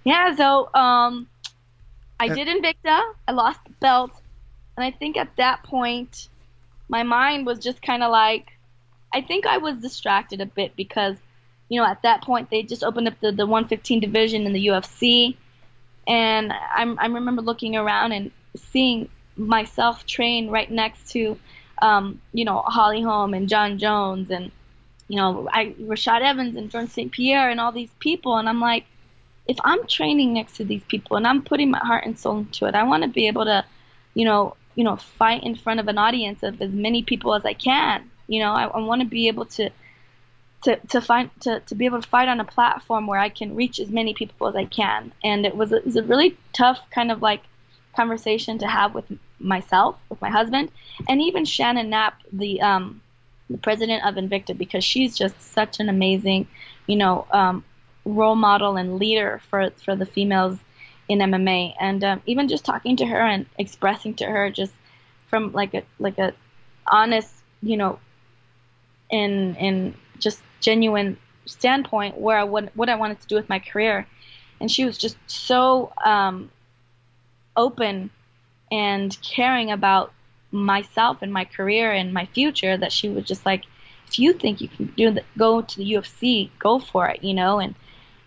[0.04, 0.36] Yeah.
[0.36, 1.26] So um,
[2.20, 3.00] I and, did Invicta.
[3.26, 4.10] I lost the belt,
[4.76, 6.28] and I think at that point,
[6.90, 8.48] my mind was just kind of like,
[9.14, 11.16] I think I was distracted a bit because,
[11.70, 14.66] you know, at that point they just opened up the the 115 division in the
[14.66, 15.36] UFC,
[16.06, 19.08] and I'm I remember looking around and seeing
[19.38, 21.38] myself train right next to,
[21.82, 24.50] um, you know, Holly Holm and Jon Jones and,
[25.08, 27.10] you know, I, Rashad Evans and Georges St.
[27.10, 28.36] Pierre and all these people.
[28.36, 28.86] And I'm like,
[29.46, 32.66] if I'm training next to these people and I'm putting my heart and soul into
[32.66, 33.64] it, I want to be able to,
[34.14, 37.44] you know, you know, fight in front of an audience of as many people as
[37.44, 38.10] I can.
[38.28, 39.70] You know, I, I want to be able to,
[40.62, 43.56] to, to find to, to be able to fight on a platform where I can
[43.56, 45.12] reach as many people as I can.
[45.24, 47.42] And it was it was a really tough kind of like
[47.96, 50.70] conversation to have with myself, with my husband,
[51.08, 53.00] and even Shannon Knapp, the um,
[53.48, 56.46] the president of Invicta, because she's just such an amazing,
[56.86, 57.64] you know, um,
[58.04, 60.58] role model and leader for for the females
[61.08, 61.74] in MMA.
[61.80, 64.72] And um, even just talking to her and expressing to her just
[65.28, 66.32] from like a like a
[66.86, 67.98] honest, you know,
[69.10, 73.58] in in just genuine standpoint where I would, what I wanted to do with my
[73.58, 74.06] career.
[74.60, 76.50] And she was just so um,
[77.56, 78.10] open
[78.70, 80.12] and caring about
[80.52, 83.64] myself and my career and my future that she was just like
[84.08, 87.34] if you think you can do the, go to the UFC go for it you
[87.34, 87.74] know and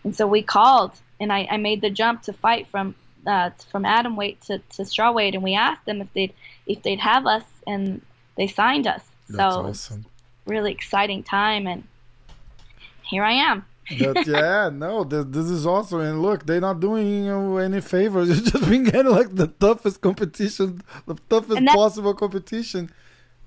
[0.04, 2.96] and so we called and I, I made the jump to fight from
[3.28, 6.34] uh, from atom weight to, to straw weight and we asked them if they'd
[6.66, 8.02] if they'd have us and
[8.36, 10.06] they signed us That's so awesome.
[10.46, 11.84] really exciting time, and
[13.04, 13.66] here I am.
[13.90, 16.00] That, yeah, no, this, this is awesome.
[16.02, 18.30] And look, they're not doing you any favors.
[18.30, 22.92] You've just been getting like the toughest competition, the toughest possible competition.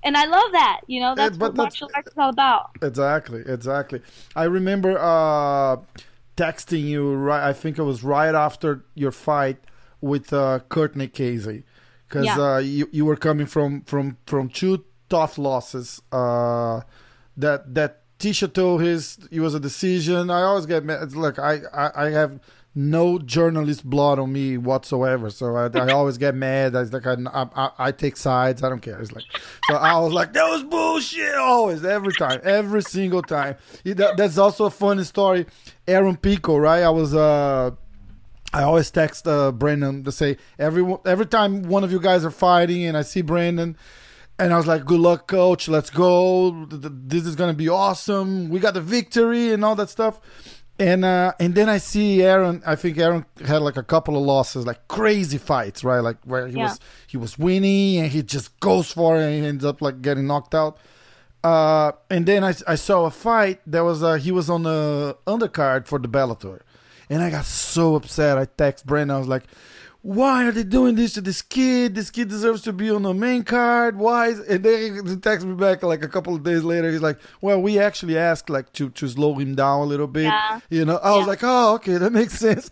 [0.03, 0.81] And I love that.
[0.87, 2.69] You know, that's but what that's- martial arts is all about.
[2.81, 4.01] Exactly, exactly.
[4.35, 5.77] I remember uh,
[6.37, 7.49] texting you right.
[7.49, 9.57] I think it was right after your fight
[10.01, 11.63] with uh, Cortney Casey,
[12.07, 12.39] because Yeah.
[12.39, 15.99] uh, you you were coming from from from two tough losses.
[16.11, 16.81] Uh,
[17.35, 20.29] that that Tecia Torres it was a decision.
[20.29, 21.13] I always get mad.
[21.13, 22.39] Look, I, I I have
[22.79, 26.75] no journalist blood on me whatsoever, so I, I always get mad.
[26.75, 28.63] I like I, I I take sides.
[28.63, 28.99] I don't care.
[28.99, 29.23] It's like
[29.67, 33.55] so I was like that was bullshit always every time every single time.
[33.83, 35.45] That- that's also a funny story.
[35.87, 36.83] Aaron Pico, right?
[36.83, 37.71] I was uh.
[38.53, 42.31] I always text uh, Brandon to say every every time one of you guys are
[42.31, 43.75] fighting and I see Brandon,
[44.39, 45.67] and I was like, "Good luck, coach.
[45.67, 46.65] Let's go.
[46.69, 48.49] Th- th- This is gonna be awesome.
[48.49, 50.19] We got the victory and all that stuff."
[50.79, 52.61] And uh, and then I see Aaron.
[52.65, 56.01] I think Aaron had like a couple of losses, like crazy fights, right?
[56.01, 56.63] Like where he Yeah.
[56.69, 60.01] was he was winning and he just goes for it and he ends up like
[60.03, 60.77] getting knocked out.
[61.43, 65.17] Uh, and then I, I saw a fight that was uh, he was on the
[65.25, 66.61] undercard for the Bellator,
[67.09, 68.37] and I got so upset.
[68.37, 69.15] I text Brandon.
[69.15, 69.43] I was like,
[70.15, 71.95] "Why are they doing this to this kid?
[71.95, 73.97] This kid deserves to be on the main card.
[73.97, 74.39] Why?" Is-?
[74.39, 76.89] And then he texts me back like a couple of days later.
[76.91, 80.23] He's like, "Well, we actually asked like to to slow him down a little bit.
[80.23, 80.59] Yeah.
[80.69, 82.69] You know." I was like, "Oh, okay, that makes sense."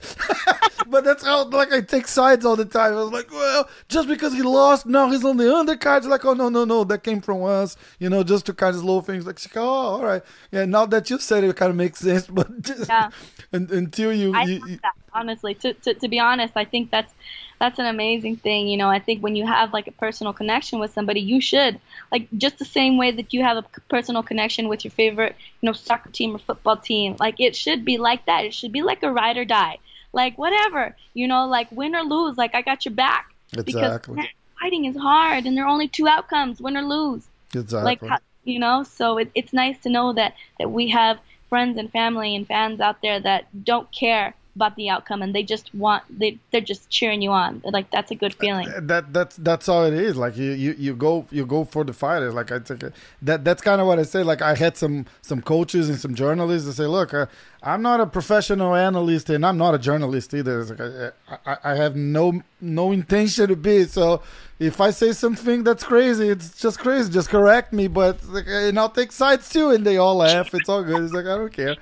[0.88, 2.94] but that's how like I take sides all the time.
[2.94, 5.98] I was like, well, just because he lost, now he's on the undercard.
[6.00, 8.76] It's like, oh no, no, no, that came from us, you know, just to kind
[8.76, 9.26] of slow things.
[9.26, 10.66] Like, oh, all right, yeah.
[10.66, 12.28] Now that you said it, it kind of makes sense.
[12.36, 13.10] But just, Yeah.
[13.54, 14.80] un- until you, I you,
[15.16, 15.56] honestly.
[15.56, 17.14] To, to to be honest, I think that's
[17.60, 18.68] that's an amazing thing.
[18.68, 21.80] You know, I think when you have like a personal connection with somebody, you should
[22.12, 25.68] like just the same way that you have a personal connection with your favorite, you
[25.68, 27.16] know, soccer team or football team.
[27.20, 28.46] Like it should be like that.
[28.46, 29.80] It should be like a ride or die.
[30.14, 33.34] Like whatever, you know, like win or lose, like I got your back.
[33.58, 34.16] Exactly.
[34.16, 38.10] Because fighting is hard, and there are only two outcomes: win or lose exactly.
[38.10, 41.92] like you know so it, it's nice to know that that we have friends and
[41.92, 46.04] family and fans out there that don't care about the outcome and they just want
[46.10, 49.86] they they're just cheering you on like that's a good feeling that that's that's all
[49.86, 50.16] it is.
[50.16, 52.34] Like you, you, you go you go for the fighters.
[52.34, 54.24] Like I it, that that's kind of what I say.
[54.24, 57.28] Like I had some some coaches and some journalists that say, look, uh,
[57.64, 60.64] I'm not a professional analyst and I'm not a journalist either.
[60.64, 63.86] Like, I, I, I have no no intention to be.
[63.86, 64.22] So
[64.60, 67.12] if I say something that's crazy, it's just crazy.
[67.12, 67.88] Just correct me.
[67.88, 69.70] But like, and I'll take sides too.
[69.72, 70.54] And they all laugh.
[70.54, 71.04] It's all good.
[71.04, 71.76] It's like I don't care.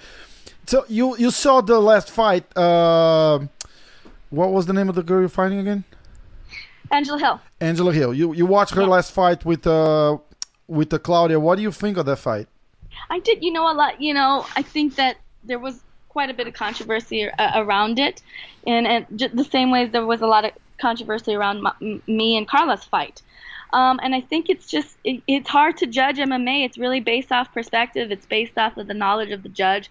[0.65, 2.45] So you you saw the last fight.
[2.57, 3.39] Uh,
[4.29, 5.83] what was the name of the girl you're fighting again?
[6.91, 8.13] angela hill Angela Hill.
[8.13, 8.87] You you watched her Yeah.
[8.95, 10.17] last fight with uh
[10.67, 11.39] with uh, Claudia.
[11.39, 12.47] What do you think of that fight?
[13.09, 16.33] i did you know a lot you know i think that there was quite a
[16.33, 18.21] bit of controversy uh, around it
[18.67, 21.73] and and the same way there was a lot of controversy around my,
[22.05, 23.21] me and carla's fight
[23.73, 26.55] Um, and I think it's just it, it's hard to judge MMA.
[26.65, 28.11] It's really based off perspective.
[28.15, 29.85] It's based off of the knowledge of the judge.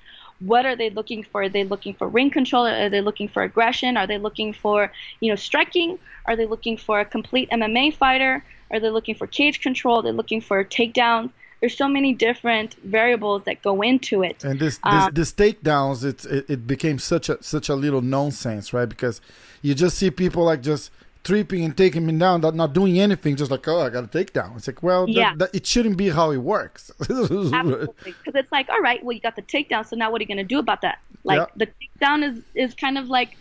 [0.46, 1.42] What are they looking for?
[1.42, 2.66] Are they looking for ring control?
[2.66, 3.96] Are they looking for aggression?
[3.96, 5.98] Are they looking for you know striking?
[6.26, 8.44] Are they looking for a complete MMA fighter?
[8.70, 10.00] Are they looking for cage control?
[10.00, 11.31] Are they looking for takedowns?
[11.61, 14.42] There's so many different variables that go into it.
[14.42, 18.02] And this this, Um, this takedowns, it's it, it became such a such a little
[18.02, 18.88] nonsense, right?
[18.88, 19.20] Because
[19.61, 20.90] you just see people like just
[21.24, 24.08] tripping and taking me down, not, not doing anything, just like oh, I got a
[24.08, 24.56] takedown.
[24.56, 25.35] It's like well, that- Yeah.
[25.37, 26.90] that, it shouldn't be how it works.
[27.00, 30.24] Absolutely, because it's like, all right, well, you got the takedown, so now what are
[30.24, 30.98] you going to do about that?
[31.24, 31.46] Like Yeah.
[31.56, 33.37] the takedown is is kind of like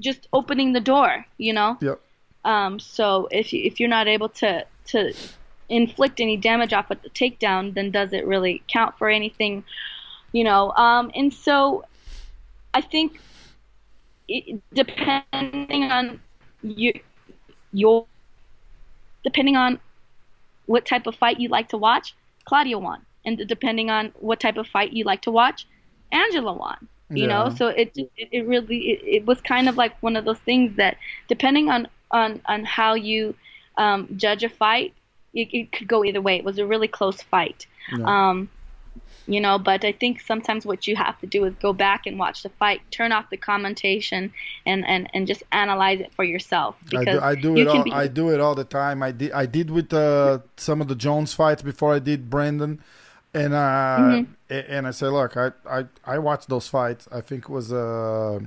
[0.00, 1.76] just opening the door, you know.
[1.80, 2.00] yep.
[2.44, 5.12] Um, so if you, if you're not able to to
[5.70, 9.64] inflict any damage off of the takedown, then does it really count for anything?
[10.32, 10.72] You know.
[10.72, 11.84] Um, and so
[12.74, 13.18] I think
[14.28, 16.20] it, depending on
[16.62, 16.92] you,
[17.74, 18.06] your
[19.22, 19.78] depending on
[20.66, 22.14] what type of fight you like to watch,
[22.46, 25.66] Claudia won, and depending on what type of fight you like to watch,
[26.12, 26.88] Angela won.
[27.10, 30.24] You know, so it it, it really it, it was kind of like one of
[30.24, 30.96] those things that
[31.28, 33.34] depending on on on how you
[33.76, 34.94] um, judge a fight,
[35.34, 36.36] it, it could go either way.
[36.36, 37.66] It was a really close fight.
[37.96, 38.30] Yeah.
[38.30, 38.48] Um,
[39.26, 42.18] you know, but I think sometimes what you have to do is go back and
[42.18, 44.32] watch the fight, turn off the commentation,
[44.66, 46.76] and and, and just analyze it for yourself.
[46.82, 47.82] I Because do, I do it all.
[47.84, 49.02] be- I do it all the time.
[49.02, 49.32] I did.
[49.32, 52.80] I did with uh, some of the Jones fights before I did Brandon,
[53.32, 54.32] and uh, Mm-hmm.
[54.74, 57.08] and I say, look, I, I I watched those fights.
[57.10, 58.40] I think it was uh,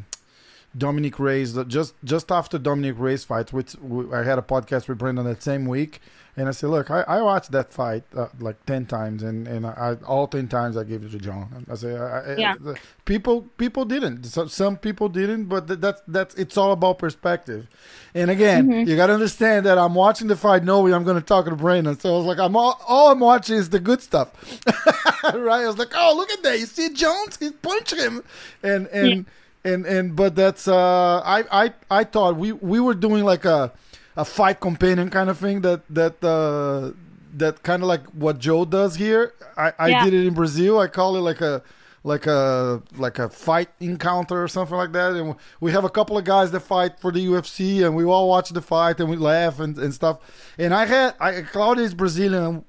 [0.77, 3.75] Dominick Reyes just just after Dominick Reyes fight, which
[4.13, 5.99] I had a podcast with Brandon that same week,
[6.37, 9.65] and I said, look, I, I watched that fight uh, like ten times, and and
[9.65, 11.65] I, all ten times I gave it to John.
[11.67, 12.53] I say, I, yeah.
[12.63, 14.23] I, people people didn't.
[14.25, 17.67] So, some people didn't, but that, that's that's it's all about perspective.
[18.13, 18.87] And again, mm-hmm.
[18.87, 21.55] you got to understand that I'm watching the fight knowing I'm going to talk to
[21.55, 21.99] Brandon.
[21.99, 24.31] So I was like, I'm all, all I'm watching is the good stuff,
[25.23, 25.63] right?
[25.63, 26.59] I was like, oh, look at that!
[26.59, 28.23] You see Jones, he's punching him,
[28.61, 29.09] and and.
[29.09, 29.23] Yeah.
[29.63, 33.73] And and but that's uh I I I thought we we were doing like a
[34.17, 36.91] a fight companion kind of thing that that uh,
[37.33, 39.33] that kind of like what Joe does here.
[39.55, 40.03] I, I yeah.
[40.03, 40.79] did it in Brazil.
[40.79, 41.61] I call it like a
[42.03, 45.13] like a like a fight encounter or something like that.
[45.13, 48.27] And we have a couple of guys that fight for the UFC, and we all
[48.27, 50.17] watch the fight and we laugh and, and stuff.
[50.57, 52.65] And I had I, Claudia is Brazilian.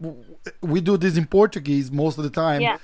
[0.61, 2.61] We do this in Portuguese most of the time.
[2.61, 2.77] Yeah.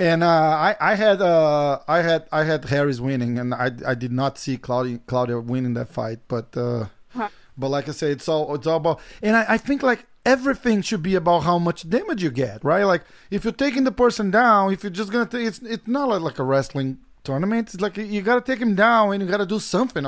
[0.00, 3.94] And uh, I, I had uh, I had I had Harris winning, and I, I
[3.94, 7.28] did not see Claudia Claudia winning that fight, but uh, huh.
[7.58, 10.80] But like I say, it's all it's all about, and I, I think like everything
[10.80, 12.84] should be about how much damage you get, right?
[12.84, 16.08] Like if you're taking the person down, if you're just gonna take, it's it's not
[16.08, 17.74] like, like a wrestling tournament.
[17.74, 20.02] It's like you gotta take him down and you gotta do something.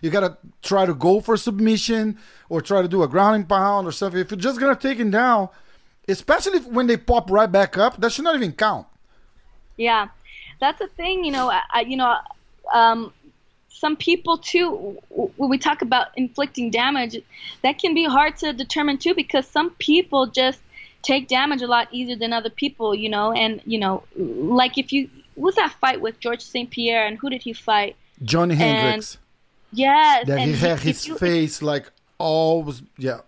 [0.00, 3.92] You gotta try to go for submission or try to do a grounding pound or
[3.92, 4.20] something.
[4.20, 5.48] If you're just gonna take him down,
[6.08, 8.88] especially when they pop right back up, that should not even count.
[9.76, 10.08] Yeah,
[10.60, 11.24] that's the thing.
[11.24, 12.16] You know, I, you know,
[12.72, 13.12] um,
[13.82, 17.16] some people too when we talk about inflicting damage
[17.62, 20.60] that can be hard to determine too because some people just
[21.02, 24.92] take damage a lot easier than other people you know and you know like if
[24.92, 29.18] you was that fight with george st pierre and who did he fight johnny hendricks
[29.72, 33.18] yes that he had his you, face like all was yeah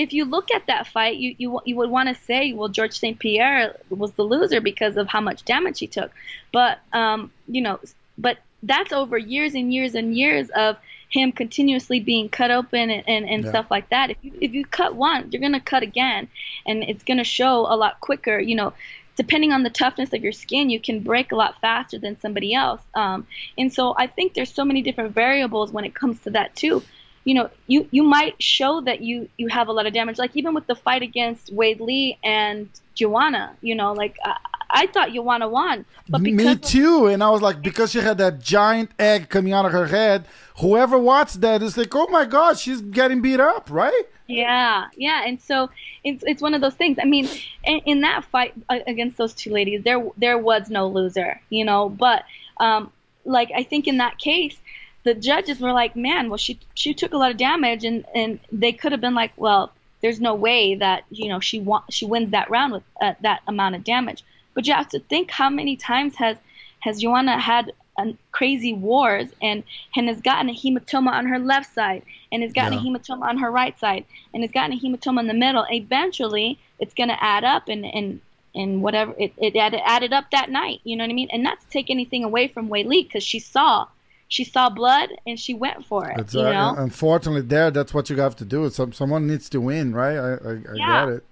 [0.00, 2.98] if you look at that fight, you you, you would want to say, well, George
[2.98, 3.18] St.
[3.18, 6.10] Pierre was the loser because of how much damage he took.
[6.52, 7.78] But um, you know,
[8.18, 10.76] but that's over years and years and years of
[11.08, 13.50] him continuously being cut open and, and, and yeah.
[13.50, 14.10] stuff like that.
[14.10, 16.28] If you if you cut once, you're gonna cut again,
[16.66, 18.38] and it's gonna show a lot quicker.
[18.38, 18.72] You know,
[19.16, 22.54] depending on the toughness of your skin, you can break a lot faster than somebody
[22.54, 22.80] else.
[22.94, 23.26] Um,
[23.58, 26.82] and so I think there's so many different variables when it comes to that too.
[27.24, 30.36] You know, you you might show that you you have a lot of damage, like
[30.36, 33.56] even with the fight against Weili and Joanna.
[33.60, 34.16] You know, like.
[34.24, 34.34] Uh,
[34.72, 35.84] I thought Joanna won.
[36.08, 37.06] But Me too.
[37.06, 40.26] And I was like, because she had that giant egg coming out of her head,
[40.58, 44.04] whoever watched that is like, oh my God, she's getting beat up, right?
[44.26, 45.24] Yeah, yeah.
[45.26, 45.70] And so
[46.04, 46.98] it's, it's one of those things.
[47.00, 47.28] I mean,
[47.64, 51.88] in, in that fight against those two ladies, there there was no loser, you know.
[51.88, 52.22] But
[52.58, 52.92] um,
[53.24, 54.56] like I think in that case,
[55.02, 58.40] the judges were like, man, well she she took a lot of damage, and and
[58.52, 62.06] they could have been like, well, there's no way that you know she wa- she
[62.06, 64.24] wins that round with uh, that amount of damage.
[64.54, 66.36] But you have to think how many times has
[66.80, 69.62] has Joanna had a crazy wars and
[69.96, 72.80] and has gotten a hematoma on her left side and has gotten yeah.
[72.80, 75.66] a hematoma on her right side and has gotten a hematoma in the middle.
[75.70, 78.20] Eventually, it's going to add up and and
[78.54, 80.80] and whatever it, it added, added up that night.
[80.84, 81.28] You know what I mean?
[81.32, 83.86] And not to take anything away from Weili because she saw
[84.30, 86.16] she saw blood and she went for it.
[86.16, 86.74] That's, you uh, know?
[86.78, 88.70] Unfortunately, there that's what you have to do.
[88.70, 90.16] Some someone needs to win, right?
[90.16, 91.04] I I, I yeah.
[91.04, 91.24] get it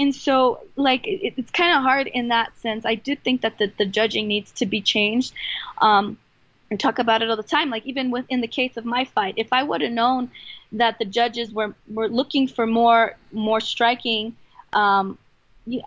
[0.00, 3.58] and so like it, it's kind of hard in that sense i do think that
[3.58, 5.32] the, the judging needs to be changed
[5.78, 6.18] um,
[6.72, 9.34] I talk about it all the time like even within the case of my fight
[9.36, 10.30] if i would have known
[10.72, 14.34] that the judges were were looking for more more striking
[14.72, 15.18] um,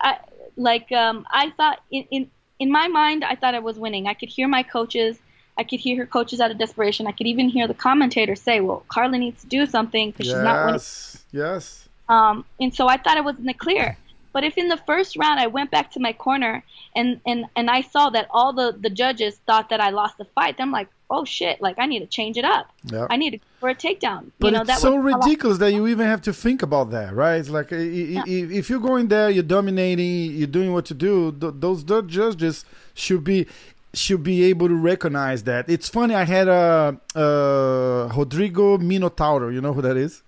[0.01, 0.19] I,
[0.55, 4.13] like um, i thought in, in in my mind i thought i was winning i
[4.13, 5.17] could hear my coaches
[5.57, 7.07] I could hear her coaches out of desperation.
[7.07, 10.35] I could even hear the commentator say, "Well, Carla needs to do something because yes,
[10.35, 11.89] she's not winning." Yes, yes.
[12.09, 13.97] Um, and so I thought I was in the clear.
[14.33, 16.63] But if in the first round I went back to my corner
[16.95, 20.25] and, and, and I saw that all the, the judges thought that I lost the
[20.25, 22.71] fight, I'm like, oh shit, like I need to change it up.
[22.85, 23.07] Yep.
[23.11, 24.31] I need to for a takedown.
[24.39, 27.35] But you know, it's so ridiculous that you even have to think about that, right?
[27.35, 28.23] It's like yeah.
[28.25, 31.31] if you're going there, you're dominating, you're doing what you do.
[31.31, 33.45] Those judges should be
[33.93, 35.69] should be able to recognize that.
[35.69, 36.15] It's funny.
[36.15, 39.53] I had a uh, uh, Rodrigo Minotauro.
[39.53, 40.23] You know who that is?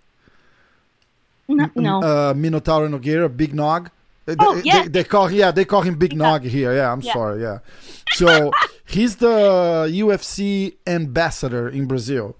[1.48, 1.70] No.
[1.76, 2.00] no.
[2.02, 3.90] Uh, Minotauro Nogueira, Big Nog.
[4.28, 4.82] Oh, they, yeah.
[4.84, 6.18] They, they, call yeah they call him Big yeah.
[6.18, 6.76] Nog here.
[6.76, 7.14] Yeah, I'm yeah.
[7.14, 7.42] sorry.
[7.42, 7.60] Yeah,
[8.14, 8.52] so
[8.86, 12.36] he's the UFC ambassador in Brazil,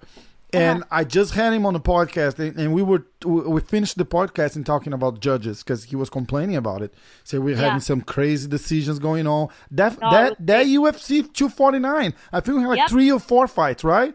[0.56, 0.88] and uh-huh.
[0.90, 4.56] I just had him on the podcast, and, and, we were we finished the podcast
[4.56, 6.94] and talking about judges because he was complaining about it.
[7.24, 9.48] So we're having some crazy decisions going on.
[9.70, 12.14] That no, that that UFC 249.
[12.32, 12.88] I think we had like yep.
[12.88, 14.14] three or four fights, right?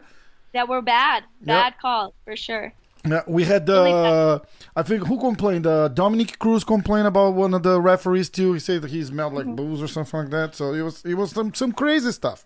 [0.52, 1.80] That were bad, bad yep.
[1.80, 2.72] calls for sure.
[3.04, 3.82] Yeah, we had the.
[3.82, 4.38] Uh,
[4.76, 5.66] I think who complained?
[5.66, 8.52] Uh, Dominick Cruz complained about one of the referees too.
[8.52, 9.56] He said that he smelled like mm-hmm.
[9.56, 10.54] booze or something like that.
[10.54, 12.44] So it was it was some some crazy stuff.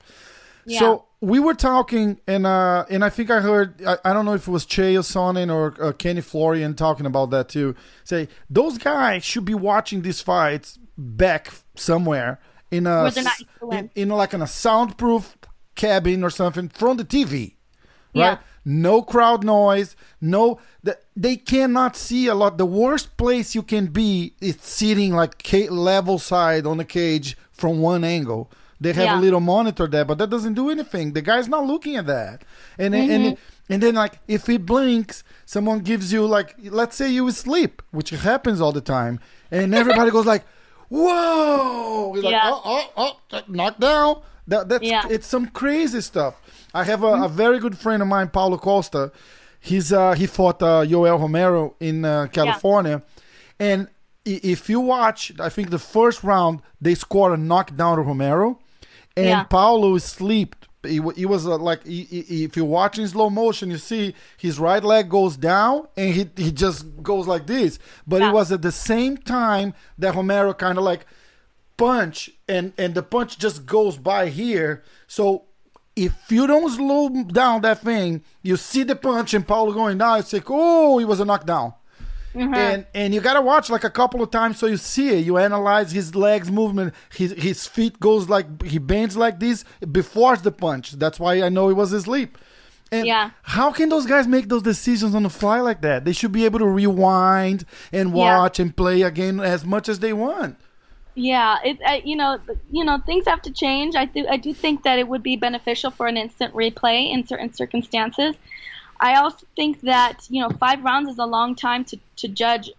[0.67, 0.79] Yeah.
[0.81, 4.35] So we were talking, and uh, and I think I heard I, I don't know
[4.35, 7.75] if it was Chael Sonnen or uh, Kenny Florian talking about that too.
[8.05, 12.41] Say those guys should be watching these fights back somewhere
[12.71, 13.11] in a
[13.73, 15.37] in, in like in a soundproof
[15.75, 17.55] cabin or something from the TV,
[18.13, 18.29] Yeah.
[18.29, 18.39] right?
[18.65, 20.59] No crowd noise, no.
[20.83, 22.59] The, they cannot see a lot.
[22.59, 25.41] The worst place you can be is sitting like
[25.71, 28.51] level side on the cage from one angle.
[28.81, 29.19] They have Yeah.
[29.19, 31.13] a little monitor there, but that doesn't do anything.
[31.15, 32.43] The guy's not looking at that,
[32.79, 33.27] and then Mm-hmm.
[33.29, 33.37] and
[33.69, 38.11] and then like if he blinks, someone gives you like let's say you sleep, which
[38.11, 39.19] happens all the time,
[39.51, 40.45] and everybody goes like,
[40.91, 42.51] "Whoa!" Like, Yeah.
[42.53, 45.03] "Oh, oh, oh, knocked down." That that's Yeah.
[45.11, 46.35] it's some crazy stuff.
[46.75, 49.11] I have a, a very good friend of mine, Paulo Costa.
[49.59, 53.03] He's uh, he fought uh, Yoel Romero in uh, California,
[53.59, 53.89] and
[54.25, 58.59] if you watch, I think the first round they scored a knockdown to Romero,
[59.17, 59.43] and Yeah.
[59.45, 60.69] Paulo slept.
[60.85, 64.59] He, he was uh, like, he, he- if you're watching slow motion, you see his
[64.61, 67.79] right leg goes down and he, he just goes like this.
[68.07, 71.05] But it was at the same time that Romero kind of like
[71.77, 74.83] punch and and the punch just goes by here.
[75.07, 75.45] So
[75.95, 80.21] if you don't slow down that thing, you see the punch and Paulo going down.
[80.21, 81.75] It's like, oh, he was a knockdown.
[82.37, 82.55] Mm-hmm.
[82.55, 85.25] And and you gotta watch like a couple of times so you see it.
[85.25, 86.93] You analyze his legs movement.
[87.15, 90.93] His his feet goes like he bends like this before the punch.
[90.93, 92.37] That's why I know it was his leap.
[92.93, 93.31] And Yeah.
[93.43, 96.05] how can those guys make those decisions on the fly like that?
[96.05, 98.39] They should be able to rewind and Yeah.
[98.39, 100.57] watch and play again as much as they want.
[101.15, 102.39] Yeah, it you know
[102.71, 103.97] you know things have to change.
[103.97, 107.27] I do I do think that it would be beneficial for an instant replay in
[107.27, 108.37] certain circumstances.
[109.01, 112.71] I also think that you know five rounds is a long time to to judge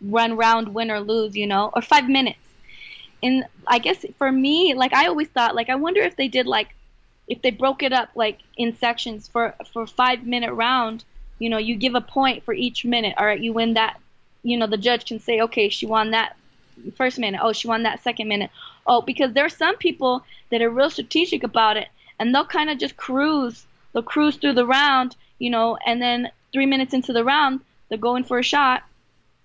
[0.00, 1.36] one round win or lose.
[1.36, 2.38] You know, or five minutes.
[3.22, 6.46] And I guess for me, like I always thought, like I wonder if they did
[6.46, 6.68] like
[7.28, 11.04] if they broke it up like in sections for for five minute round.
[11.38, 13.14] You know, you give a point for each minute.
[13.18, 14.00] All right, you win that.
[14.42, 16.36] You know, the judge can say, okay, she won that
[16.94, 17.40] first minute.
[17.42, 18.50] Oh, she won that second minute.
[18.86, 22.70] Oh, because there are some people that are real strategic about it, and they'll kind
[22.70, 23.66] of just cruise.
[23.92, 27.98] They'll cruise through the round, you know, and then three minutes into the round, they're
[27.98, 28.82] going for a shot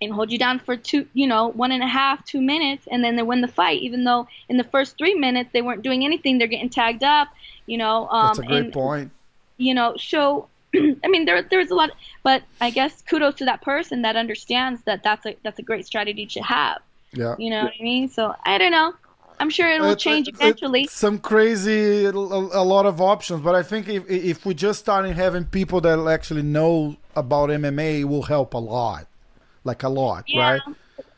[0.02, 3.04] and hold you down for two, you know, one and a half, two minutes, and
[3.04, 3.82] then they win the fight.
[3.82, 7.28] Even though in the first three minutes they weren't doing anything, they're getting tagged up,
[7.68, 8.08] you know.
[8.10, 9.12] Um, That's a great and, point.
[9.58, 11.92] you know so i mean there there's a lot
[12.24, 15.86] but i guess kudos to that person that understands that that's a that's a great
[15.86, 16.82] strategy to have
[17.14, 17.36] Yeah.
[17.38, 18.94] you know what i mean so i don't know
[19.39, 23.41] i'm sure it will change eventually some crazy, a, a lot of options.
[23.41, 28.01] But I think if if we just started having people that actually know about MMA,
[28.01, 29.07] it will help a lot,
[29.63, 30.61] like a lot, yeah right?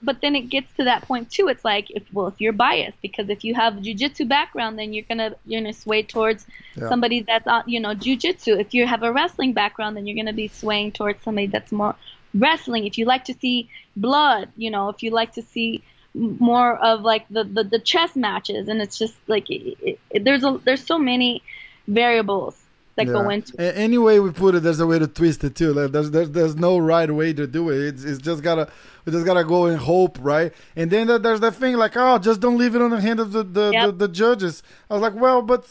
[0.03, 3.01] but then it gets to that point too it's like if well if you're biased
[3.01, 6.45] because if you have a jiu-jitsu background then you're gonna you're gonna sway towards
[6.75, 6.89] Yeah.
[6.89, 10.33] somebody that's on you know jiu-jitsu if you have a wrestling background then you're gonna
[10.33, 11.95] be swaying towards somebody that's more
[12.33, 15.81] wrestling if you like to see blood you know if you like to see
[16.15, 20.43] more of like the the, the chess matches and it's just like it, it, there's
[20.43, 21.41] a there's so many
[21.87, 22.59] variables
[22.95, 23.75] that go into it.
[23.75, 25.73] Any way we put it, there's a way to twist it too.
[25.73, 27.79] Like, There's there's, there's no right way to do it.
[27.87, 28.69] It's, it's just gotta
[29.05, 30.53] we just gotta go and hope, right?
[30.75, 33.19] And then there- there's that thing like, oh, just don't leave it on the hand
[33.19, 33.85] of the the, Yep.
[33.85, 34.61] the, the judges.
[34.91, 35.65] I was like, well, but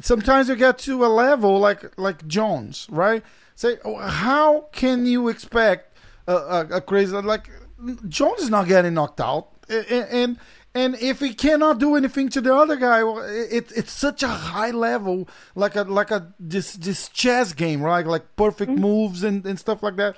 [0.00, 3.22] sometimes you get to a level like like Jones, right?
[3.54, 5.94] Say, oh, how can you expect
[6.26, 7.50] a, a, a crazy like
[8.08, 10.38] Jones is not getting knocked out, and
[10.74, 14.70] and if he cannot do anything to the other guy, it, it's such a high
[14.70, 18.06] level, like a like a this this chess game, right?
[18.06, 18.80] Like perfect Mm-hmm.
[18.80, 20.16] moves and, and stuff like that.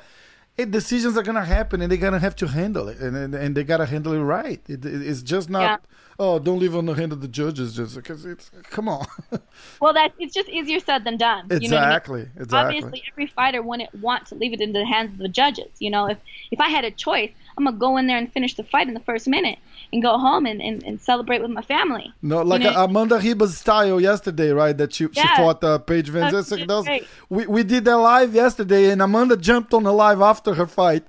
[0.57, 3.57] It, decisions are gonna happen, and they're gonna have to handle it, and and, and
[3.57, 4.61] they gotta handle it right.
[4.69, 5.63] It, it- it's just not.
[5.63, 5.77] Yeah.
[6.17, 9.05] Oh, don't leave on the hand of the judges, just because it's come on.
[9.81, 11.47] Well, that it's just easier said than done.
[11.51, 11.89] You know I mean?
[11.89, 12.77] exactly, exactly.
[12.77, 15.71] Obviously, every fighter wouldn't want to leave it in the hands of the judges.
[15.81, 16.19] You know, if
[16.53, 18.95] if I had a choice, I'm gonna go in there and finish the fight in
[18.95, 19.59] the first minute
[19.93, 22.13] and go home and, and, and celebrate with my family.
[22.23, 24.77] No, like You know- uh, Amanda Ribas style yesterday, right?
[24.77, 26.67] That she, she fought uh, Paige Van That's Zysek.
[26.67, 27.07] That was- great.
[27.29, 31.05] we, we did that live yesterday, and Amanda jumped on the live after her fight.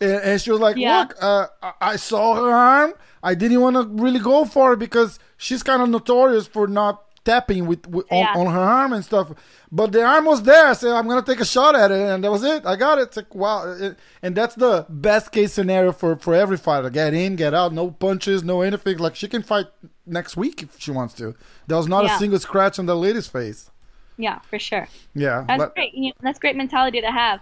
[0.00, 1.00] And, and she was like, Yeah.
[1.00, 2.92] Look, uh, I, I saw her arm.
[3.22, 7.02] I didn't want to really go for it because she's kind of notorious for not
[7.28, 8.32] tapping with, with Yeah.
[8.34, 9.26] on, on her arm and stuff.
[9.70, 10.66] But the arm was there.
[10.68, 12.00] I said, I'm going to take a shot at it.
[12.00, 12.64] And that was it.
[12.64, 13.02] I got it.
[13.08, 13.58] It's like, wow.
[13.70, 17.72] It- and that's the best case scenario for, for every fighter get in, get out,
[17.72, 18.98] no punches, no anything.
[18.98, 19.66] Like, she can fight
[20.06, 21.34] next week if she wants to.
[21.66, 23.70] There was not a single scratch on the lady's face.
[24.16, 24.88] Yeah, for sure.
[25.14, 25.44] Yeah.
[25.46, 25.94] That's but- great.
[25.94, 27.40] You know, that's great mentality to have.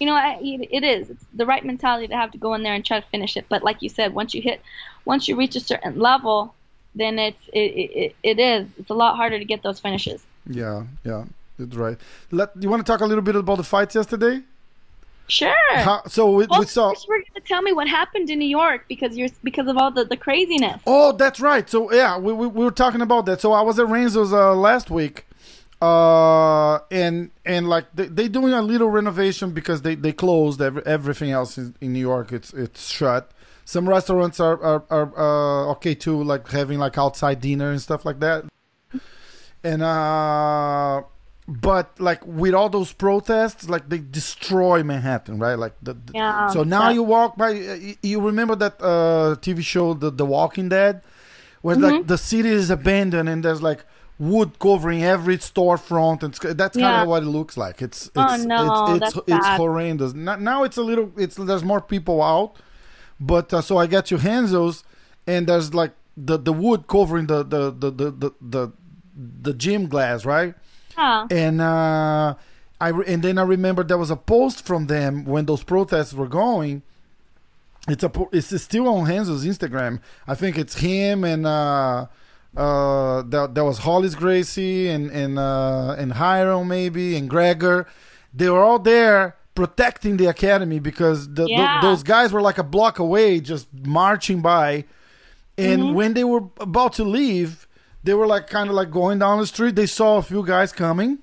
[0.00, 1.10] You know, I, it is.
[1.10, 3.44] It's the right mentality to have to go in there and try to finish it.
[3.48, 4.60] But like you said, once you hit,
[5.04, 6.54] once you reach a certain level,
[6.96, 8.66] then it's it, it, it is.
[8.78, 10.24] It's a lot harder to get those finishes.
[10.48, 11.24] Yeah, yeah,
[11.58, 11.98] that's right.
[12.30, 14.42] Let you want to talk a little bit about the fights yesterday?
[15.28, 15.54] Sure.
[15.70, 16.90] How, so we, well, we saw.
[16.90, 19.90] first we're gonna tell me what happened in New York because you're because of all
[19.90, 20.80] the, the craziness.
[20.86, 21.68] Oh, that's right.
[21.68, 23.40] So yeah, we, we, we were talking about that.
[23.40, 25.26] So I was at Renzo's uh, last week,
[25.82, 30.86] uh, and and like they they doing a little renovation because they they closed every,
[30.86, 32.32] everything else in, in New York.
[32.32, 33.32] It's it's shut.
[33.68, 38.04] Some restaurants are are, are uh, okay too, like having like outside dinner and stuff
[38.06, 38.44] like that.
[39.64, 41.02] And uh
[41.48, 45.54] but like with all those protests, like they destroy Manhattan, right?
[45.58, 47.50] Like the, the- Yeah, so now that- you walk by.
[48.02, 51.02] You, remember that uh, TV show, the The Walking Dead,
[51.62, 52.06] where like Mm-hmm.
[52.08, 53.84] the city is abandoned and there's like
[54.18, 57.02] wood covering every storefront, and that's kind Yeah.
[57.02, 57.80] of what it looks like.
[57.80, 60.14] It's it's Oh, no, it's it's, it's horrendous.
[60.14, 61.12] Now, now it's a little.
[61.16, 62.56] It's there's more people out,
[63.20, 64.84] but uh, so I get you Renzo's,
[65.26, 68.72] and there's like the the wood covering the the the the the, the,
[69.42, 70.54] the gym glass, right?
[70.96, 71.26] Yeah.
[71.30, 72.34] and uh,
[72.80, 76.14] I re- and then I remember there was a post from them when those protests
[76.14, 76.82] were going.
[77.88, 80.00] It's a po- it's still on Renzo's Instagram.
[80.26, 82.06] I think it's him and uh,
[82.56, 87.86] uh, that there was Rolles Gracie and and uh, and Hiram maybe and Gregor.
[88.34, 91.80] They were all there protecting the academy because the, th- Yeah.
[91.82, 94.84] those guys were like a block away, just marching by.
[95.58, 95.94] And Mm-hmm.
[95.94, 97.66] when they were about to leave,
[98.04, 99.74] they were like kind of like going down the street.
[99.74, 101.18] They saw a few guys coming,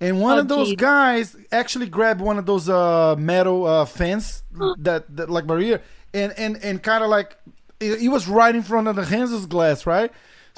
[0.00, 0.76] and one Oh, of those geez.
[0.76, 4.42] guys actually grabbed one of those uh, metal uh, fence
[4.80, 5.80] that, that like barrier,
[6.12, 7.38] and and and kind of like
[7.80, 10.10] he was right in front of the Renzo's glass, right?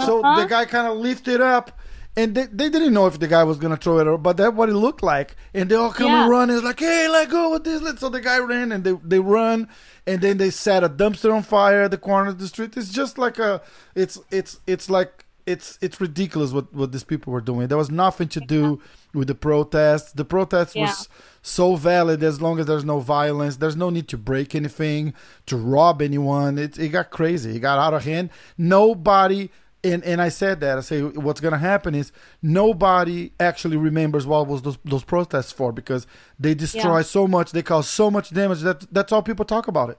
[0.05, 0.41] So Uh-huh.
[0.43, 1.79] the guy kind of lifted up.
[2.15, 4.55] And they, they didn't know if the guy was gonna throw it or but that's
[4.55, 5.35] what it looked like.
[5.55, 6.23] And they all come Yeah.
[6.23, 6.51] and run.
[6.51, 7.81] It's like, hey, let go with this.
[7.81, 9.69] Let so the guy ran and they they run
[10.07, 12.77] and then they set a dumpster on fire at the corner of the street.
[12.77, 13.63] It's just like a
[13.95, 17.69] it's it's it's like it's it's ridiculous what what these people were doing.
[17.69, 18.81] There was nothing to do
[19.15, 20.13] with the protests.
[20.13, 20.83] The protests Yeah.
[20.89, 21.09] was
[21.41, 23.57] so valid as long as there's no violence.
[23.57, 25.15] There's no need to break anything,
[25.47, 26.59] to rob anyone.
[26.59, 27.57] It it got crazy.
[27.57, 28.29] It got out of hand.
[28.59, 29.51] Nobody
[29.85, 34.47] and and I said that I say what's gonna happen is nobody actually remembers what
[34.47, 36.07] was those those protests for because
[36.39, 37.03] they destroy Yeah.
[37.03, 39.99] so much, they cause so much damage that that's all people talk about it.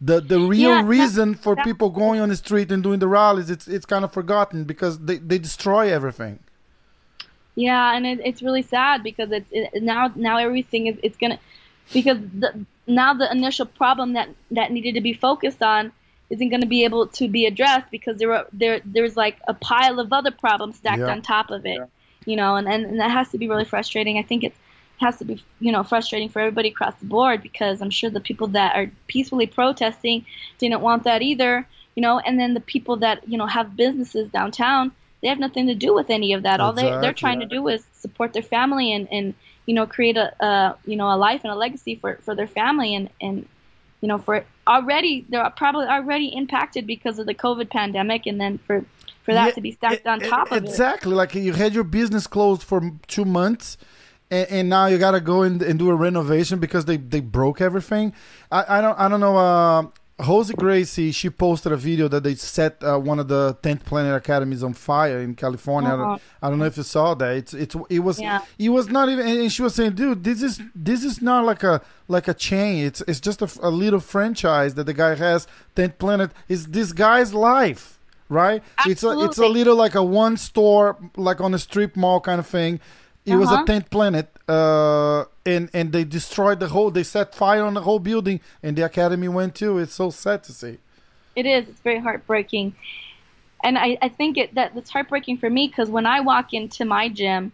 [0.00, 3.50] The the real Yeah, reason for people going on the street and doing the rallies
[3.50, 6.40] it's it's kind of forgotten because they, they destroy everything.
[7.54, 11.38] Yeah, and it, it's really sad because it's it, now now everything is it's gonna
[11.92, 15.92] because the, now the initial problem that that needed to be focused on
[16.30, 19.54] isn't going to be able to be addressed because there are there there's like a
[19.54, 21.10] pile of other problems stacked Yeah.
[21.12, 21.80] on top of it,
[22.24, 24.18] you know, and, and and that has to be really frustrating.
[24.18, 24.58] I think it's
[25.00, 28.20] has to be you know frustrating for everybody across the board because I'm sure the
[28.20, 30.26] people that are peacefully protesting
[30.58, 34.28] didn't want that either, you know, and then the people that you know have businesses
[34.30, 36.60] downtown they have nothing to do with any of that.
[36.60, 39.34] All they they're trying to do is support their family and and
[39.66, 42.46] you know create a, a you know a life and a legacy for for their
[42.46, 43.46] family and and
[44.00, 48.58] you know for already they're probably already impacted because of the COVID pandemic and then
[48.66, 48.84] for
[49.24, 50.68] for that Yeah, to be stacked e- on top of it.
[50.68, 53.76] exactly like you had your business closed for two months
[54.30, 57.60] and, and now you gotta go in and do a renovation because they, they broke
[57.60, 58.12] everything
[58.52, 59.86] i, I don't i don't know uh
[60.20, 64.14] Josie Gracie, she posted a video that they set uh, one of the 10th Planet
[64.16, 65.90] Academies on fire in California.
[65.90, 66.18] I, don't, Uh-huh.
[66.42, 67.36] I don't know if you saw that.
[67.36, 68.40] It's it's it was Yeah.
[68.58, 71.62] it was not even and she was saying, "Dude, this is this is not like
[71.62, 72.84] a like a chain.
[72.84, 75.46] It's it's just a, a little franchise that the guy has.
[75.76, 77.94] 10th Planet is this guy's life."
[78.28, 78.62] Right?
[78.86, 82.38] It's a it's a little like a one store like on a strip mall kind
[82.40, 82.80] of thing.
[83.32, 83.64] It was a Uh-huh.
[83.70, 87.98] 10th planet uh and and they destroyed the whole they set fire on the whole
[88.10, 89.72] building and the academy went too.
[89.82, 90.74] It's so sad to see.
[91.40, 91.68] It is.
[91.70, 92.74] It's very heartbreaking.
[93.66, 96.84] And I, I think it that it's heartbreaking for me because when I walk into
[96.84, 97.52] my gym,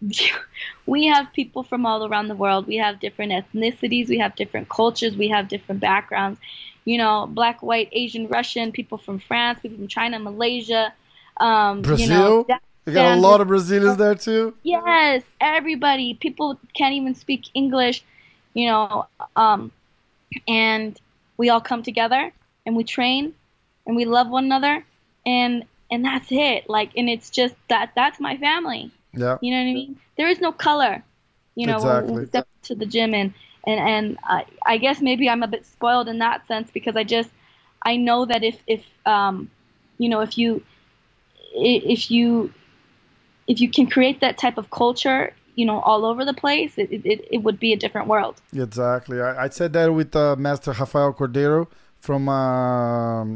[0.86, 2.66] we have people from all around the world.
[2.66, 4.08] We have different ethnicities.
[4.08, 5.16] We have different cultures.
[5.16, 6.38] We have different backgrounds.
[6.84, 10.92] You know, black, white, Asian, Russian, people from France, people from China, Malaysia.
[11.36, 12.06] Um, Brazil?
[12.06, 14.54] You know, that- You got a lot of Brazilians there too.
[14.62, 16.14] Yes, everybody.
[16.14, 18.02] People can't even speak English,
[18.54, 19.06] you know,
[19.36, 19.70] um,
[20.48, 20.98] and
[21.36, 22.32] we all come together
[22.66, 23.34] and we train
[23.86, 24.84] and we love one another
[25.26, 26.68] and and that's it.
[26.70, 28.90] Like, and it's just that that's my family.
[29.12, 29.38] Yeah.
[29.40, 29.96] You know what I mean?
[30.16, 31.02] There is no color.
[31.56, 33.34] You know, when- when we step to the gym and
[33.66, 37.04] and and I, I guess maybe I'm a bit spoiled in that sense because I
[37.04, 37.30] just
[37.82, 39.50] I know that if if um
[39.98, 40.62] you know if you
[41.54, 42.52] if you
[43.52, 45.22] if you can create that type of culture
[45.58, 48.34] you know all over the place it it, it would be a different world.
[48.66, 49.16] Exactly.
[49.28, 51.62] I, I said that with uh, Master Rafael Cordeiro
[52.06, 52.22] from.
[52.28, 53.26] Um,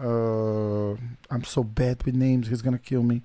[0.00, 0.90] uh,
[1.32, 2.44] I'm so bad with names.
[2.50, 3.18] He's gonna kill me.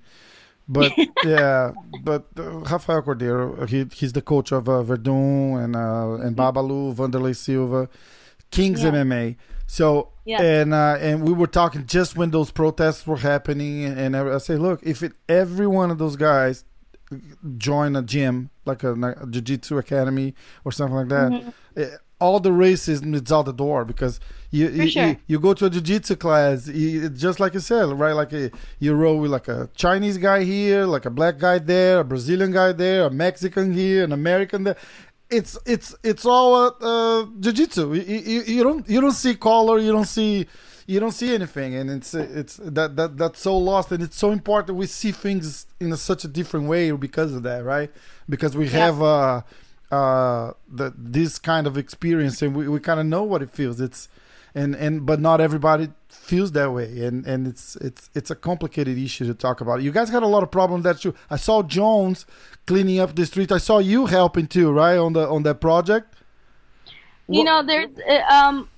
[0.68, 0.92] But
[1.24, 1.72] yeah,
[2.08, 2.42] but uh,
[2.72, 7.88] Rafael Cordeiro he he's the coach of uh, Werdum and uh, and Babalu, Wanderlei Silva,
[8.50, 8.92] Kings Yeah.
[8.92, 9.36] MMA.
[9.66, 10.42] So Yeah.
[10.42, 14.56] and uh, and we were talking just when those protests were happening, and I say,
[14.56, 16.64] look, if it, every one of those guys
[17.58, 20.34] join a gym like a, a jiu-jitsu academy
[20.64, 21.50] or something like that, Mm-hmm.
[21.80, 25.06] eh, all the racism is out the door because you you, sure.
[25.08, 28.12] you, you go to a jiu-jitsu class, you, just like you said, right?
[28.12, 32.00] Like a, you roll with like a Chinese guy here, like a black guy there,
[32.00, 34.76] a Brazilian guy there, a Mexican here, an American there.
[35.30, 37.94] It's it's it's all uh, uh, jiu-jitsu.
[37.94, 40.46] You, you, you don't you don't see color, you don't see
[40.86, 44.30] you don't see anything, and it's it's that that that's so lost, and it's so
[44.30, 44.76] important.
[44.76, 47.90] We see things in a, such a different way because of that, right?
[48.28, 48.70] Because we Yeah.
[48.72, 49.42] have uh,
[49.90, 53.80] uh, the, this kind of experience, and we, we kind of know what it feels.
[53.80, 54.08] It's
[54.54, 58.96] and and but not everybody feels that way, and and it's it's it's a complicated
[58.96, 59.82] issue to talk about.
[59.82, 60.84] You guys had a lot of problems.
[60.84, 61.14] That's true.
[61.28, 62.24] I saw Jones
[62.66, 63.50] cleaning up the street.
[63.50, 66.14] I saw you helping too, right on the on that project.
[67.28, 68.68] You know, there's uh, um,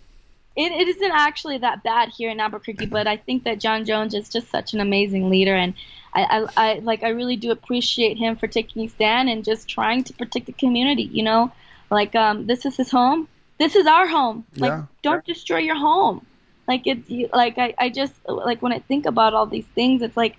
[0.55, 4.15] it, it isn't actually that bad here in Albuquerque, but I think that Jon Jones
[4.15, 5.75] is just such an amazing leader, and
[6.15, 9.69] I, I, I like I really do appreciate him for taking a stand and just
[9.69, 11.05] trying to protect the community.
[11.05, 11.53] You know,
[11.91, 13.29] like um, this is his home.
[13.59, 14.45] This is our home.
[14.57, 14.85] Like, Yeah.
[15.03, 16.25] don't destroy your home.
[16.69, 20.17] Like it's like I, I just like when I think about all these things, it's
[20.17, 20.37] like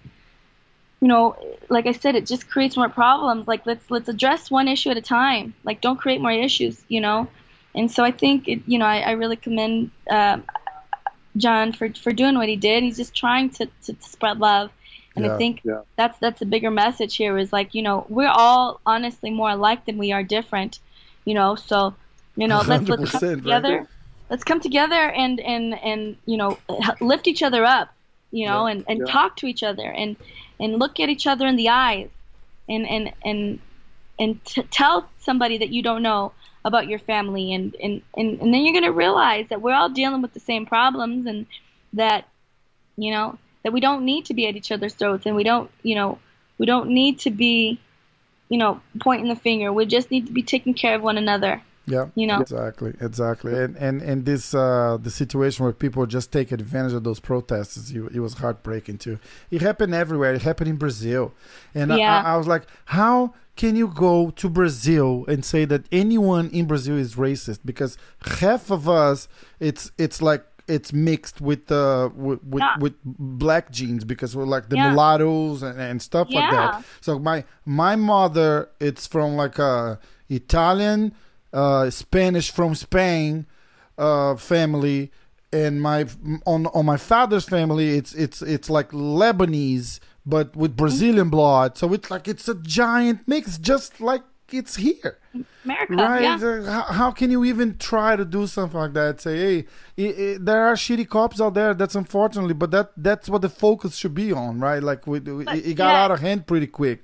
[0.99, 1.35] you know,
[1.69, 3.47] like I said, it just creates more problems.
[3.47, 5.53] Like let's let's address one issue at a time.
[5.63, 7.27] Like don't create more issues, you know.
[7.75, 10.43] And so I think it, you know I, I really commend um,
[11.37, 12.83] Jon for for doing what he did.
[12.83, 14.71] He's just trying to to, to spread love,
[15.15, 15.33] and Yeah.
[15.35, 15.81] I think Yeah.
[15.95, 17.37] that's that's a bigger message here.
[17.37, 20.79] Is like you know we're all honestly more alike than we are different,
[21.25, 21.55] you know.
[21.55, 21.93] So
[22.37, 23.37] you know let's let's 100%, come right?
[23.37, 23.87] together.
[24.29, 26.59] Let's come together and and and you know
[27.01, 27.93] lift each other up,
[28.31, 28.71] you know, Yeah.
[28.71, 29.05] and and Yeah.
[29.05, 30.15] talk to each other and
[30.59, 32.09] and look at each other in the eyes
[32.69, 33.59] and and and
[34.19, 36.33] and t- tell somebody that you don't know
[36.65, 39.89] about your family and and and, and then you're going to realize that we're all
[39.89, 41.45] dealing with the same problems and
[41.93, 42.27] that
[42.97, 45.71] you know that we don't need to be at each other's throats and we don't
[45.83, 46.19] you know
[46.57, 47.79] we don't need to be
[48.49, 51.61] you know pointing the finger we just need to be taking care of one another
[51.87, 52.39] Yeah, You know?
[52.41, 57.03] exactly, exactly, and and and this uh, the situation where people just take advantage of
[57.03, 59.19] those protests, is, it was heartbreaking too.
[59.51, 60.33] It happened everywhere.
[60.33, 61.31] It happened in Brazil,
[61.73, 62.21] and I- Yeah.
[62.23, 66.65] I, I was like, how can you go to Brazil and say that anyone in
[66.67, 67.59] Brazil is racist?
[67.63, 67.97] Because
[68.39, 69.27] half of us,
[69.59, 72.75] it's it's like it's mixed with uh with with, Yeah.
[72.79, 74.89] with black genes because we're like the Yeah.
[74.89, 76.83] mulattoes and, and stuff like that.
[76.99, 79.97] So my my mother, it's from like a
[80.29, 81.13] Italian,
[81.61, 83.45] uh, Spanish from Spain,
[83.97, 85.11] uh, family,
[85.63, 85.99] and my
[86.45, 91.77] on on my father's family, it's it's it's like Lebanese, but with Brazilian blood.
[91.77, 94.23] So it's like it's a giant mix, just like
[94.59, 95.13] it's here.
[95.65, 96.21] america Right?
[96.27, 99.13] yeah Uh, How, how can you even try to do something like that?
[99.25, 99.57] Say, hey,
[99.97, 101.73] i i there are shitty cops out there.
[101.81, 104.81] That's unfortunately, but that that's what the focus should be on, right?
[104.91, 106.03] Like, we, we- But, it got yeah.
[106.03, 107.01] out of hand pretty quick.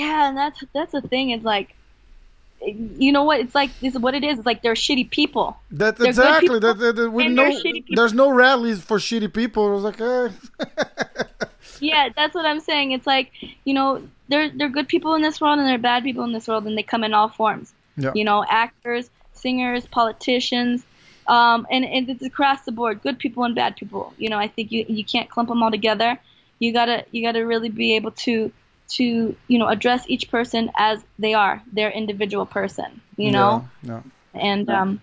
[0.00, 1.26] Yeah, and that's that's the thing.
[1.36, 1.68] It's like,
[2.64, 3.40] you know what?
[3.40, 4.38] It's like this is what it is.
[4.38, 5.56] It's like they're shitty people.
[5.70, 6.78] That's They're exactly people, that.
[6.78, 7.52] that, that we know,
[7.90, 9.68] there's no rallies for shitty people.
[9.68, 10.30] It was like, eh.
[11.80, 12.92] Yeah, that's what I'm saying.
[12.92, 13.32] It's like
[13.64, 16.48] you know, they're they're good people in this world and they're bad people in this
[16.48, 17.72] world, and they come in all forms.
[17.96, 18.12] Yeah.
[18.14, 20.84] You know, actors, singers, politicians,
[21.26, 23.02] um, and and it's across the board.
[23.02, 24.14] Good people and bad people.
[24.18, 26.18] You know, I think you you can't clump them all together.
[26.58, 28.52] You gotta you gotta really be able to
[28.88, 33.00] to you know address each person as they are, their individual person.
[33.16, 33.68] You know.
[33.82, 34.00] yeah,
[34.34, 35.00] and um,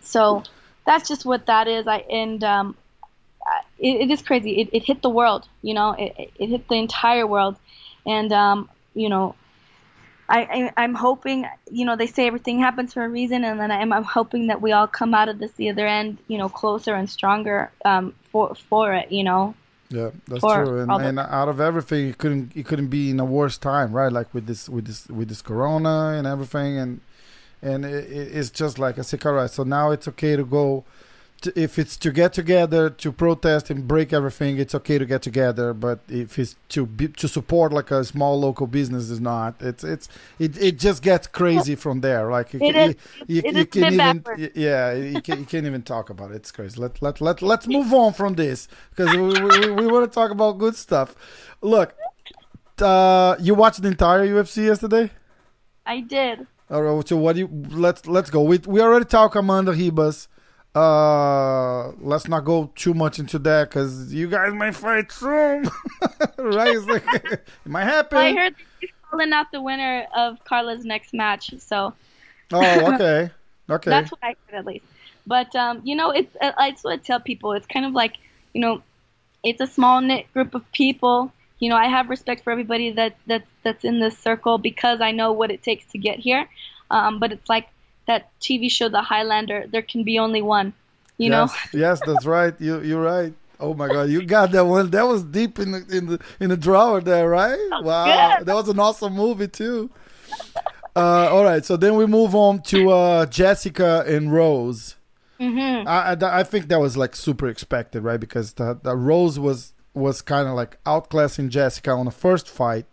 [0.00, 0.42] so
[0.86, 1.86] that's just what that is.
[1.86, 2.76] I and um,
[3.78, 4.60] it, it is crazy.
[4.60, 5.92] It, it hit the world, you know.
[5.92, 7.56] It, it- it hit the entire world,
[8.06, 9.34] and um, you know,
[10.28, 10.40] I,
[10.76, 13.92] I I'm hoping, you know, they say everything happens for a reason, and then I'm,
[13.92, 16.94] I'm hoping that we all come out of this the other end, you know, closer
[16.94, 19.54] and stronger um, for for it, you know.
[19.92, 20.80] Yeah, that's true.
[20.80, 24.12] And, and out of everything, it couldn't it couldn't be in a worse time, right?
[24.12, 27.00] Like with this with this with this corona and everything, and
[27.60, 29.50] and it, it- it's just like I said, all right.
[29.50, 30.84] So now it's okay to go.
[31.56, 35.74] If it's to get together to protest and break everything, it's okay to get together.
[35.74, 39.54] But if it's to be, to support like a small local business, is not.
[39.60, 42.30] It's it's it, it just gets crazy from there.
[42.30, 45.44] Like you, It can- is- you, it you can bit even yeah you, can, you
[45.46, 46.36] can't even talk about it.
[46.36, 46.80] It's crazy.
[46.80, 50.30] Let let let let's move on from this because we, we, we want to talk
[50.30, 51.14] about good stuff.
[51.60, 51.94] Look,
[52.80, 55.10] uh, you watched the entire UFC yesterday.
[55.84, 56.46] I did.
[56.70, 58.42] All right, so what do you let's let's go.
[58.42, 60.28] We we already talked Amanda Ribas.
[60.74, 65.64] Uh let's not go too much into that because you guys might fight soon
[66.38, 70.84] right it's like it might happen I heard he's calling out the winner of Carla's
[70.84, 71.92] next match, so
[72.52, 73.30] oh okay
[73.70, 74.84] okay that's what I heard at least.
[75.26, 77.52] But um, you know, it's that's what I tell people.
[77.52, 78.16] It's kind of like
[78.52, 78.82] you know,
[79.44, 81.32] it's a small knit group of people.
[81.58, 85.12] You know, I have respect for everybody that that that's in this circle because I
[85.12, 86.48] know what it takes to get here.
[86.90, 87.68] Um, but it's like
[88.06, 89.66] that TV show, The Highlander.
[89.70, 90.72] There can be only one.
[91.18, 91.42] You know.
[91.42, 95.06] yes, yes that's right you you're right oh my god you got that one that
[95.06, 98.46] was deep in the in the in the drawer there right wow good.
[98.46, 99.88] that was an awesome movie too
[100.96, 104.96] uh all right so then we move on to uh jessica and rose
[105.38, 108.20] hmm I, I, I think that was like super expected, right?
[108.20, 112.86] Because the, the Rose was was kind of like outclassing Jessica on the first fight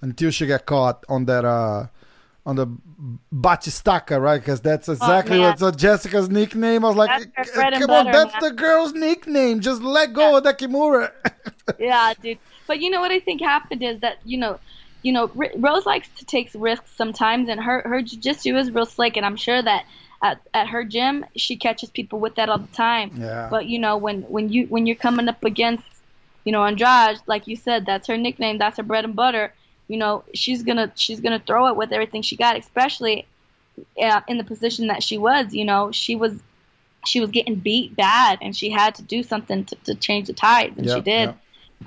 [0.00, 1.86] until she got caught on that uh
[2.44, 4.40] on the Bate-Estaca, right?
[4.40, 5.50] Because that's exactly man.
[5.50, 6.84] what's uh, Jessica's nickname.
[6.84, 8.92] I was like, That's her "C- bread and come on, butter, that's man." the girl's
[8.94, 9.60] nickname.
[9.60, 11.12] Just let go of that Kimura.
[11.78, 12.38] yeah, dude.
[12.66, 14.58] But you know what I think happened is that you know,
[15.02, 19.16] you know, Rose likes to take risks sometimes, and her her jujitsu is real slick,
[19.16, 19.84] and I'm sure that
[20.22, 23.12] at, at her gym she catches people with that all the time.
[23.16, 23.48] Yeah.
[23.50, 25.84] But you know, when when you when you're coming up against,
[26.44, 29.52] you know, Andrade, like you said, that's her nickname, that's her bread and butter.
[29.92, 33.26] You know, she's gonna she's gonna throw it with everything she got, especially
[34.02, 35.52] uh, in the position that she was.
[35.52, 36.32] You know, she was
[37.04, 40.32] she was getting beat bad, and she had to do something to, to change the
[40.32, 41.34] tides, and she did.
[41.34, 41.38] yep.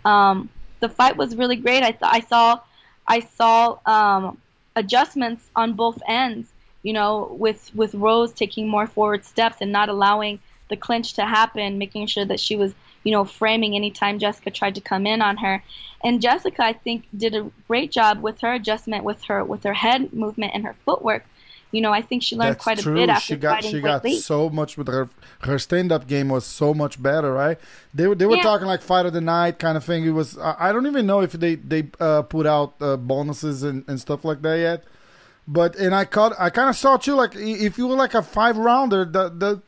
[0.06, 0.50] Um,
[0.82, 1.82] the fight was really great.
[1.82, 2.60] I, th- I saw,
[3.08, 4.38] I saw um,
[4.76, 6.52] adjustments on both ends.
[6.84, 10.40] You know, with with Rose taking more forward steps and not allowing
[10.70, 12.76] the clinch to happen, making sure that she was,
[13.06, 15.64] you know, framing anytime Jessica tried to come in on her.
[16.04, 19.74] And Jessica, I think, did a great job with her adjustment, with her with her
[19.74, 21.24] head movement and her footwork.
[21.72, 22.94] You know, I think she learned That's quite true.
[22.94, 24.20] a bit after she got fighting she got Lee.
[24.20, 25.10] so much with her
[25.42, 27.58] her stand up game was so much better, right?
[27.94, 28.44] They were they were Yeah.
[28.44, 30.06] talking like fight of the night kind of thing.
[30.06, 33.84] It was I don't even know if they they uh, put out uh, bonuses and,
[33.88, 34.84] and stuff like that yet.
[35.48, 38.22] But and I caught I kind of saw too like if you were like a
[38.22, 39.62] five rounder, the the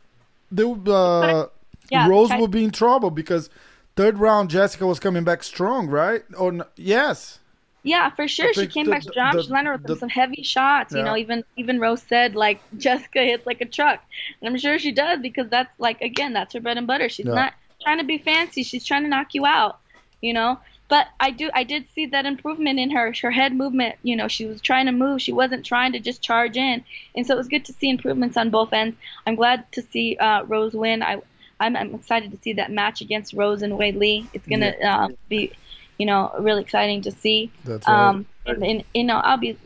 [0.51, 1.47] the uh,
[1.89, 3.49] Yeah, Rose try- would be in trouble because
[3.95, 6.23] third round Jessica was coming back strong, right?
[6.38, 7.39] Or n- yes,
[7.83, 8.53] Yeah, for sure.
[8.53, 9.35] She came the- back strong.
[9.35, 10.93] the- she landed with the- some heavy shots.
[10.93, 14.03] You know, even even Rose said like Jessica hits like a truck,
[14.41, 17.07] and I'm sure she does because that's like again that's her bread and butter.
[17.09, 17.33] She's Yeah.
[17.35, 18.63] not trying to be fancy.
[18.63, 19.79] She's trying to knock you out.
[20.21, 20.59] You know.
[20.89, 23.95] But I do I did see that improvement in her her head movement.
[24.03, 25.21] You know, she was trying to move.
[25.21, 26.83] She wasn't trying to just charge in,
[27.13, 28.95] and so it was good to see improvements on both ends.
[29.25, 31.03] I'm glad to see uh, Rose win.
[31.03, 31.21] I
[31.60, 34.28] I'm, I'm excited to see that match against Rose and Weili.
[34.34, 35.51] It's gonna uh, be,
[35.97, 37.51] you know, really exciting to see.
[37.66, 38.10] That's right.
[38.10, 39.58] Um, and, and you know, I'll be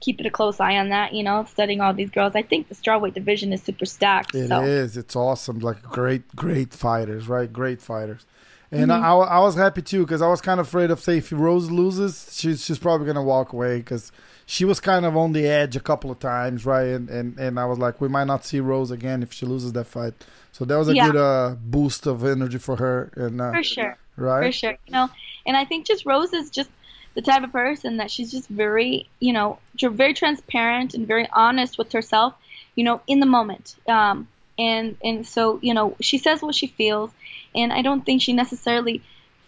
[0.00, 1.12] keeping a close eye on that.
[1.14, 2.34] You know, studying all these girls.
[2.34, 4.34] I think the strawweight division is super stacked.
[4.34, 4.96] It so is.
[4.96, 5.60] It's awesome.
[5.60, 7.52] Like great, great fighters, right?
[7.52, 8.26] Great fighters.
[8.72, 9.04] And Mm-hmm.
[9.04, 11.70] I, I was happy too because I was kind of afraid of say if Rose
[11.70, 14.12] loses, she's she's probably gonna walk away because
[14.50, 16.88] she was kind of on the edge a couple of times, right?
[16.96, 19.72] And and and I was like, we might not see Rose again if she loses
[19.74, 20.14] that fight.
[20.50, 21.06] So that was a Yeah.
[21.06, 23.12] good uh, boost of energy for her.
[23.14, 24.46] And uh, for sure, right?
[24.46, 24.76] for sure.
[24.88, 25.08] You know,
[25.46, 26.68] and I think just Rose is just
[27.14, 31.78] the type of person that she's just very, you know, very transparent and very honest
[31.78, 32.34] with herself.
[32.74, 33.76] You know, in the moment.
[33.86, 34.26] Um,
[34.58, 37.12] and and so you know, she says what she feels,
[37.54, 39.00] and I don't think she necessarily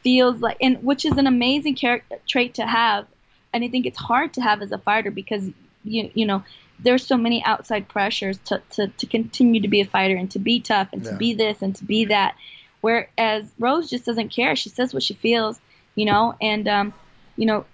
[0.04, 3.06] feels like, and which is an amazing character trait to have.
[3.52, 5.48] And I think it's hard to have as a fighter because
[5.84, 6.42] you you know
[6.82, 10.38] there's so many outside pressures to, to, to continue to be a fighter and to
[10.38, 12.34] be tough and to be this and to be that.
[12.80, 14.56] Whereas Rose just doesn't care.
[14.56, 15.60] She says what she feels,
[15.94, 16.94] you know, and um,
[17.36, 17.64] you know,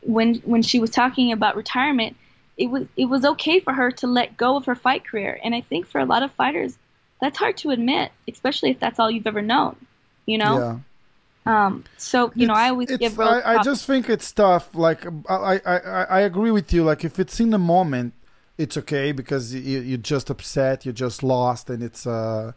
[0.00, 2.16] when when she was talking about retirement,
[2.56, 5.38] it was it was okay for her to let go of her fight career.
[5.44, 6.76] And I think for a lot of fighters,
[7.20, 9.76] that's hard to admit, especially if that's all you've ever known.
[10.24, 10.58] You know?
[10.58, 10.78] Yeah.
[11.46, 14.74] Um so, you know, I always it's- give I, I just think it's tough.
[14.74, 16.84] Like I, I, I, I agree with you.
[16.84, 18.14] Like if it's in the moment,
[18.56, 22.52] it's okay because you, you're just upset, you're just lost, and it's uh,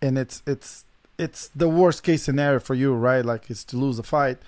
[0.00, 0.84] and it's it's
[1.18, 3.24] it's the worst case scenario for you, right?
[3.24, 4.38] Like it's to lose a fight.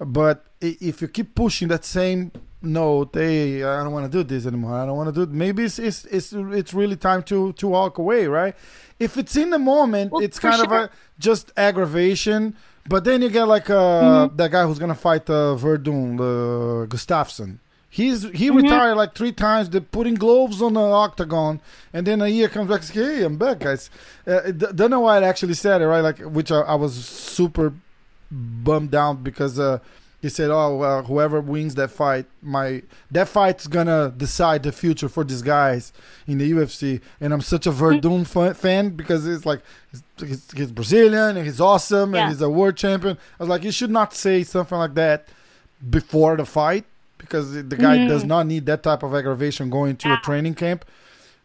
[0.00, 2.30] But if you keep pushing that same
[2.62, 4.74] note, hey, I don't want to do this anymore.
[4.74, 5.30] I don't want to do it.
[5.30, 8.54] Maybe it's it's it's it's really time to to walk away, right?
[8.98, 12.56] If it's in the moment, Well, it's kind of a just aggravation.
[12.88, 13.74] But then you get like uh,
[14.28, 14.36] Mm-hmm.
[14.36, 17.58] that guy who's gonna fight uh, Werdum, uh, Gustafsson.
[17.90, 18.56] He's he Mm-hmm.
[18.58, 19.68] retired like three times.
[19.70, 21.60] They're putting gloves on the octagon,
[21.92, 22.80] and then a year comes back.
[22.80, 23.90] and says, Hey, I'm back, guys.
[24.26, 26.00] Uh, d- don't know why I actually said it, right?
[26.00, 27.72] Like, which I, I was super
[28.30, 29.78] bummed down because uh,
[30.20, 35.08] he said, "Oh well, whoever wins that fight, my that fight's gonna decide the future
[35.08, 35.92] for these guys
[36.26, 37.84] in the UFC." And I'm such a mm-hmm.
[37.84, 39.60] Werdum fa- fan because it's like
[40.18, 42.22] he's, he's, Brazilian and he's awesome Yeah.
[42.22, 43.16] and he's a world champion.
[43.38, 45.28] I was like, you should not say something like that
[45.88, 46.84] before the fight
[47.18, 48.28] because the guy does mm-hmm.
[48.28, 50.84] not need that type of aggravation going to a training camp.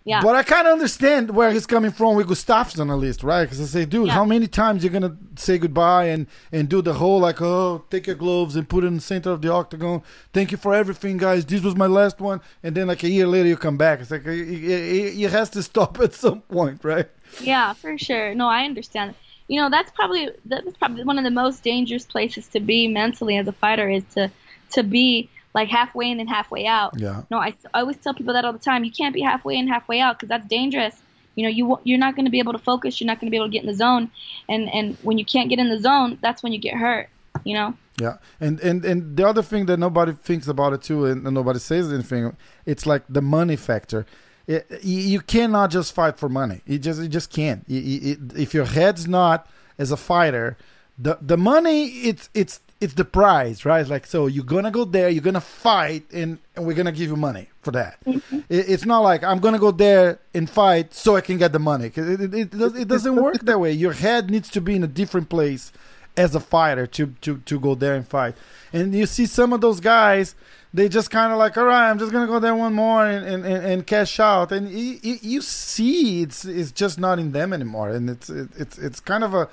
[0.05, 0.21] Yeah.
[0.21, 3.45] But I kind of understand where he's coming from with Gustafsson at least, right?
[3.45, 4.13] Because I say, dude, Yeah.
[4.13, 8.07] how many times you're gonna say goodbye and and do the whole like, oh, take
[8.07, 10.01] your gloves and put it in the center of the octagon.
[10.33, 11.45] Thank you for everything, guys.
[11.45, 14.01] This was my last one, and then like a year later you come back.
[14.01, 17.07] It's like it has to stop at some point, right?
[17.41, 18.35] Yeah, for sure.
[18.35, 19.15] No, I understand.
[19.47, 23.37] You know, that's probably that's probably one of the most dangerous places to be mentally
[23.37, 24.31] as a fighter is to
[24.71, 26.99] to be like halfway in and halfway out.
[26.99, 27.23] Yeah.
[27.29, 28.83] No, I, I always tell people that all the time.
[28.83, 30.95] You can't be halfway in, halfway out because that's dangerous.
[31.35, 32.99] You know, you you're not going to be able to focus.
[32.99, 34.11] You're not going to be able to get in the zone,
[34.47, 37.09] and and when you can't get in the zone, that's when you get hurt.
[37.43, 37.73] You know.
[38.01, 41.59] Yeah, and and and the other thing that nobody thinks about it too, and, nobody
[41.59, 42.35] says anything,
[42.65, 44.05] it's like the money factor.
[44.47, 46.61] It, you, you cannot just fight for money.
[46.65, 47.63] You just you just can't.
[47.67, 49.47] You, it- if your head's not
[49.77, 50.57] as a fighter,
[50.97, 53.87] the the money it's it's it's the prize, right?
[53.87, 57.15] Like so, you're gonna go there, you're gonna fight, and, and we're gonna give you
[57.15, 57.97] money for that.
[58.05, 58.39] Mm-hmm.
[58.49, 61.59] It, it's not like I'm gonna go there and fight so I can get the
[61.59, 61.85] money.
[61.85, 63.71] It, it, it, does, it doesn't work that way.
[63.71, 65.71] Your head needs to be in a different place
[66.17, 68.35] as a fighter to to to go there and fight.
[68.73, 70.35] And you see some of those guys,
[70.73, 73.25] they just kind of like, all right, I'm just gonna go there one more and
[73.25, 74.51] and, and, and cash out.
[74.51, 77.89] And you, see, it's it's just not in them anymore.
[77.91, 79.47] And it's it, it's it's kind of a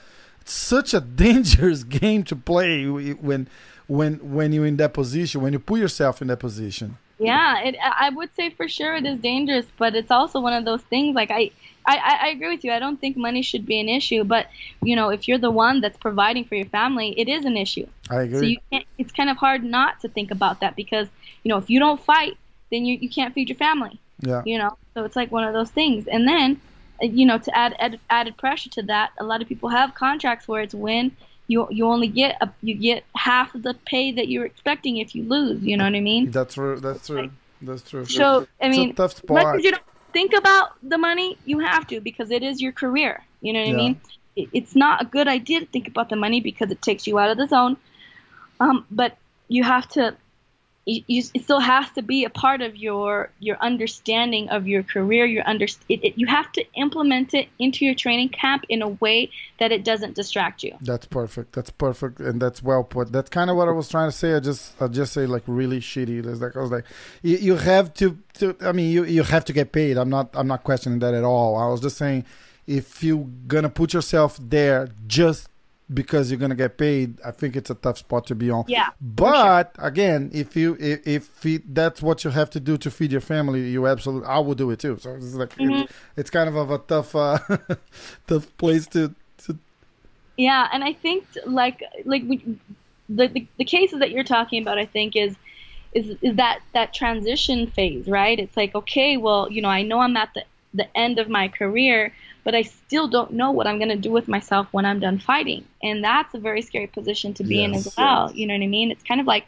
[0.51, 3.49] such a dangerous game to play when
[3.87, 6.97] when when you're in that position when you put yourself in that position.
[7.19, 10.65] Yeah, it, I would say for sure it is dangerous, but it's also one of
[10.65, 11.15] those things.
[11.15, 11.51] Like I,
[11.87, 12.73] I, I agree with you.
[12.73, 14.47] I don't think money should be an issue, but
[14.83, 17.87] you know, if you're the one that's providing for your family, it is an issue.
[18.09, 18.39] I agree.
[18.39, 21.09] So you can't, it's kind of hard not to think about that because
[21.43, 22.39] you know if you don't fight,
[22.71, 24.01] then you you can't feed your family.
[24.21, 24.43] yeah.
[24.47, 26.07] You know, so it's like one of those things.
[26.07, 26.59] And then,
[27.01, 30.47] you know, to add, add added pressure to that, a lot of people have contracts
[30.47, 31.17] where it's when
[31.49, 35.15] you you only get a, you get half of the pay that you're expecting if
[35.15, 35.63] you lose.
[35.63, 36.31] You know what I mean?
[36.31, 36.79] That's true.
[36.79, 37.31] That's true.
[37.63, 38.05] That's true.
[38.05, 39.83] So I mean, tough as much as you don't
[40.13, 43.23] think about the money, you have to because it is your career.
[43.41, 43.75] You know what Yeah.
[43.75, 44.01] I mean?
[44.37, 47.19] It, it's not a good idea to think about the money because it takes you
[47.19, 47.77] out of the zone.
[48.61, 49.17] Um, but
[49.49, 50.17] you have to.
[50.91, 54.83] You, you, it still has to be a part of your your understanding of your
[54.83, 55.25] career.
[55.25, 58.89] Your under it, it, you have to implement it into your training camp in a
[58.89, 59.31] way
[59.61, 60.77] that it doesn't distract you.
[60.81, 61.53] That's perfect.
[61.53, 63.13] That's perfect, and that's well put.
[63.13, 64.35] That's kind of what I was trying to say.
[64.35, 66.27] I just, I just say like really shitty.
[66.27, 66.87] It's like I was like,
[67.23, 68.57] you, you have to, to.
[68.61, 69.97] I mean, you you have to get paid.
[69.97, 71.57] I'm not, I'm not questioning that at all.
[71.57, 72.25] I was just saying,
[72.67, 75.49] if you're gonna put yourself there just
[75.93, 78.65] because you're gonna get paid, I think it's a tough spot to be on.
[78.67, 82.91] Yeah, But again, if you if, if it, that's what you have to do to
[82.91, 84.99] feed your family, you absolutely I will do it too.
[84.99, 85.83] So it's like Mm-hmm.
[85.83, 87.39] it, it's kind of of a tough uh,
[88.27, 89.15] tough place to
[89.45, 89.59] to
[90.37, 92.59] Yeah, and I think like like we,
[93.09, 95.37] the, the the cases that you're talking about, I think is
[95.93, 98.39] is is that that transition phase, right?
[98.39, 101.49] It's like okay, well, you know, I know I'm at the the end of my
[101.49, 102.15] career,
[102.45, 105.19] but I still don't know what I'm going to do with myself when I'm done
[105.19, 108.33] fighting, and that's a very scary position to be in as well.
[108.33, 108.91] You know what I mean?
[108.91, 109.47] It's kind of like,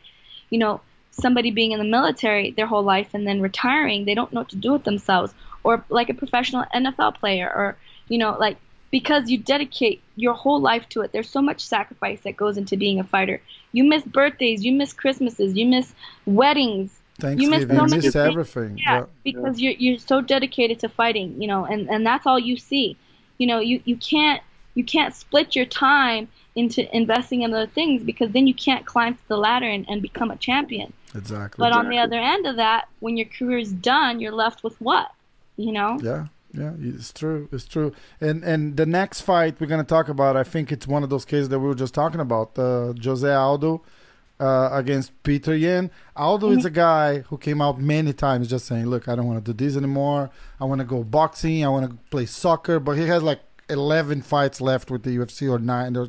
[0.51, 0.80] you know,
[1.11, 4.49] somebody being in the military their whole life and then retiring, they don't know what
[4.51, 5.32] to do with themselves,
[5.64, 7.76] or like a professional NFL player, or
[8.09, 8.57] you know, like
[8.90, 11.12] because you dedicate your whole life to it.
[11.12, 13.40] There's so much sacrifice that goes into being a fighter.
[13.72, 15.95] You miss birthdays, you miss Christmases, you miss
[16.26, 17.01] weddings.
[17.23, 18.79] Thanksgiving, miss so many miss everything.
[18.79, 22.57] Yeah, because you're you're so dedicated to fighting, you know, and and that's all you
[22.57, 22.97] see.
[23.39, 24.43] You know, you you can't
[24.75, 29.14] you can't split your time into investing in other things because then you can't climb
[29.14, 30.93] to the ladder and, and become a champion.
[31.14, 31.62] exactly.
[31.62, 34.79] But on the other end of that, when your career is done, you're left with
[34.81, 35.12] what?
[35.57, 35.99] You know?
[36.03, 37.49] Yeah, yeah, it's true.
[37.53, 37.93] It's true.
[38.20, 41.25] And and the next fight we're gonna talk about, I think it's one of those
[41.25, 42.59] cases that we were just talking about.
[42.59, 43.83] Uh, Jose Aldo
[44.47, 45.90] uh, against Petr Yan.
[46.16, 49.38] Aldo is a guy who came out many times just saying, "Look, I don't want
[49.45, 50.22] to do this anymore.
[50.61, 51.64] I want to go boxing.
[51.64, 53.40] I want to play soccer." But he has like.
[53.68, 56.09] 11 fights left with the UFC or 9 or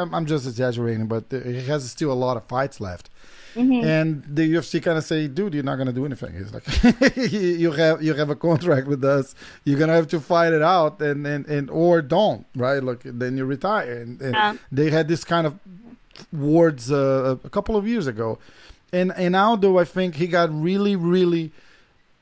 [0.00, 3.10] I'm, I'm just exaggerating but he has still a lot of fights left
[3.84, 6.64] and the UFC kind of say, "Dude, you're not gonna do anything." He's like,
[7.62, 9.34] "You have you have a contract with us.
[9.64, 12.82] You're gonna have to fight it out, and and, and or don't, right?
[12.82, 14.56] Look, then you retire." And, and Yeah.
[14.72, 15.52] they had this kind of
[16.32, 18.38] words uh, a couple of years ago,
[18.92, 21.52] and and Aldo, I think he got really really.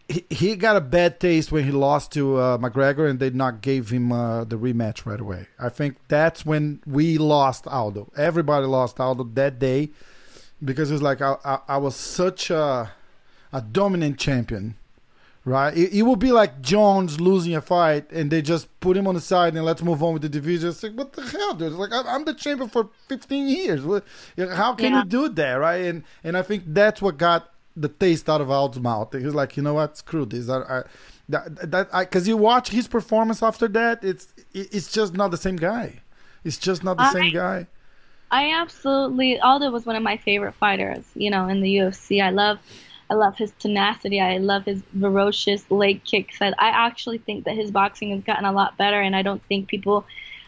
[0.08, 3.62] He, he got a bad taste when he lost to uh, McGregor, and they not
[3.62, 5.46] gave him uh, the rematch right away.
[5.58, 8.10] I think that's when we lost Aldo.
[8.16, 9.90] Everybody lost Aldo that day
[10.62, 12.92] because it's like I, I, I was such a
[13.52, 14.74] a dominant champion,
[15.44, 15.76] right?
[15.76, 19.14] It, it would be like Jones losing a fight and they just put him on
[19.14, 20.68] the side and let's move on with the division.
[20.70, 21.68] It's like what the hell, dude?
[21.72, 23.82] It's like I'm the champion for 15 years.
[23.82, 24.04] What,
[24.38, 24.98] how can Yeah.
[25.00, 25.82] you do that, right?
[25.84, 29.12] And and I think that's what got the taste out of Aldo's mouth.
[29.12, 30.48] He's like, you know what, screw this.
[30.48, 30.82] I, I
[31.28, 35.30] that that I because you watch his performance after that, it's it, it's just not
[35.30, 36.00] the same guy.
[36.44, 37.66] It's just not the I- same guy.
[38.30, 42.22] I absolutely Aldo was one of my favorite fighters, you know, in the UFC.
[42.22, 42.58] I love
[43.12, 44.22] I love his tenacity.
[44.22, 46.40] I love his ferocious leg kicks.
[46.40, 49.42] I, I actually think that his boxing has gotten a lot better and I don't
[49.48, 50.06] think people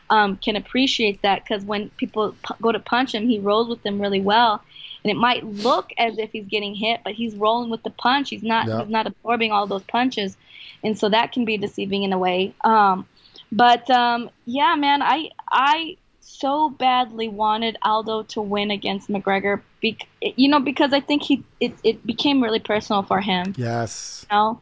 [0.08, 3.82] um, can appreciate that cuz when people p- go to punch him, he rolls with
[3.82, 4.62] them really well.
[5.02, 8.30] And it might look as if he's getting hit, but he's rolling with the punch.
[8.30, 8.80] He's not Yeah.
[8.80, 10.38] he's not absorbing all those punches.
[10.82, 12.54] And so that can be deceiving in a way.
[12.62, 13.06] Um,
[13.52, 15.98] but um, yeah, man, I I
[16.38, 21.44] so badly wanted Aldo to win against McGregor, bec- you know, because I think he
[21.60, 24.26] it, it became really personal for him, Yes.
[24.30, 24.60] you know,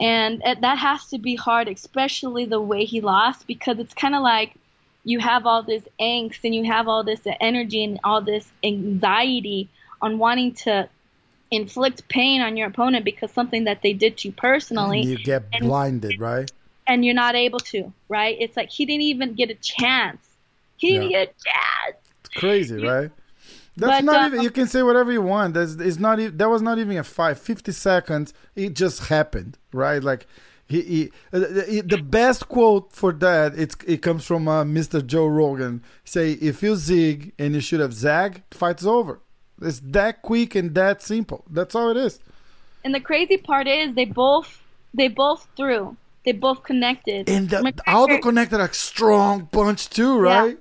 [0.00, 4.14] and it, that has to be hard, especially the way he lost, because it's kind
[4.14, 4.54] of like
[5.04, 9.68] you have all this angst and you have all this energy and all this anxiety
[10.02, 10.88] on wanting to
[11.50, 15.44] inflict pain on your opponent because something that they did to you personally You get
[15.52, 16.50] and- blinded, right?
[16.86, 18.36] and you're not able to, right?
[18.40, 20.20] It's like he didn't even get a chance.
[20.80, 21.18] He didn't Yeah.
[21.22, 21.96] a chance.
[22.24, 23.10] It's crazy, right?
[23.76, 24.42] That's But, not uh, even.
[24.42, 25.54] You can say whatever you want.
[25.54, 26.18] That's it's not.
[26.38, 27.38] That was not even a five.
[27.38, 28.34] Fifty seconds.
[28.56, 30.02] It just happened, right?
[30.02, 30.26] Like
[30.66, 30.82] he.
[30.82, 35.06] he uh, the, the best quote for that it's it comes from uh, Mr.
[35.06, 35.82] Joe Rogan.
[36.04, 39.20] Say if you zig and you should have zag, fight's over.
[39.62, 41.44] It's that quick and that simple.
[41.50, 42.18] That's all it is.
[42.84, 44.60] And the crazy part is they both
[44.94, 45.96] they both threw.
[46.24, 47.30] They both connected.
[47.30, 50.58] And the, McGregor- Aldo connected a strong punch too, right?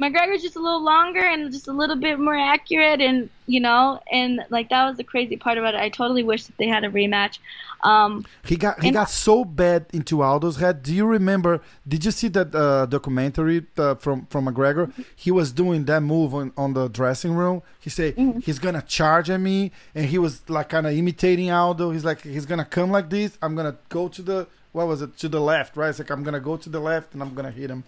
[0.00, 4.00] McGregor's just a little longer and just a little bit more accurate, and you know,
[4.12, 5.80] and like that was the crazy part about it.
[5.80, 7.38] I totally wish that they had a rematch.
[7.82, 10.82] Um, He got he got so bad into Aldo's head.
[10.82, 11.60] Do you remember?
[11.86, 14.92] Did you see that uh, documentary uh, from from McGregor?
[15.16, 17.62] He was doing that move on, on the dressing room.
[17.80, 21.90] He said he's gonna charge at me, and he was like kind of imitating Aldo.
[21.90, 23.36] He's like he's gonna come like this.
[23.42, 25.88] I'm gonna go to the what was it to the left, right?
[25.88, 27.82] It's like I'm gonna go to the left and I'm gonna hit him.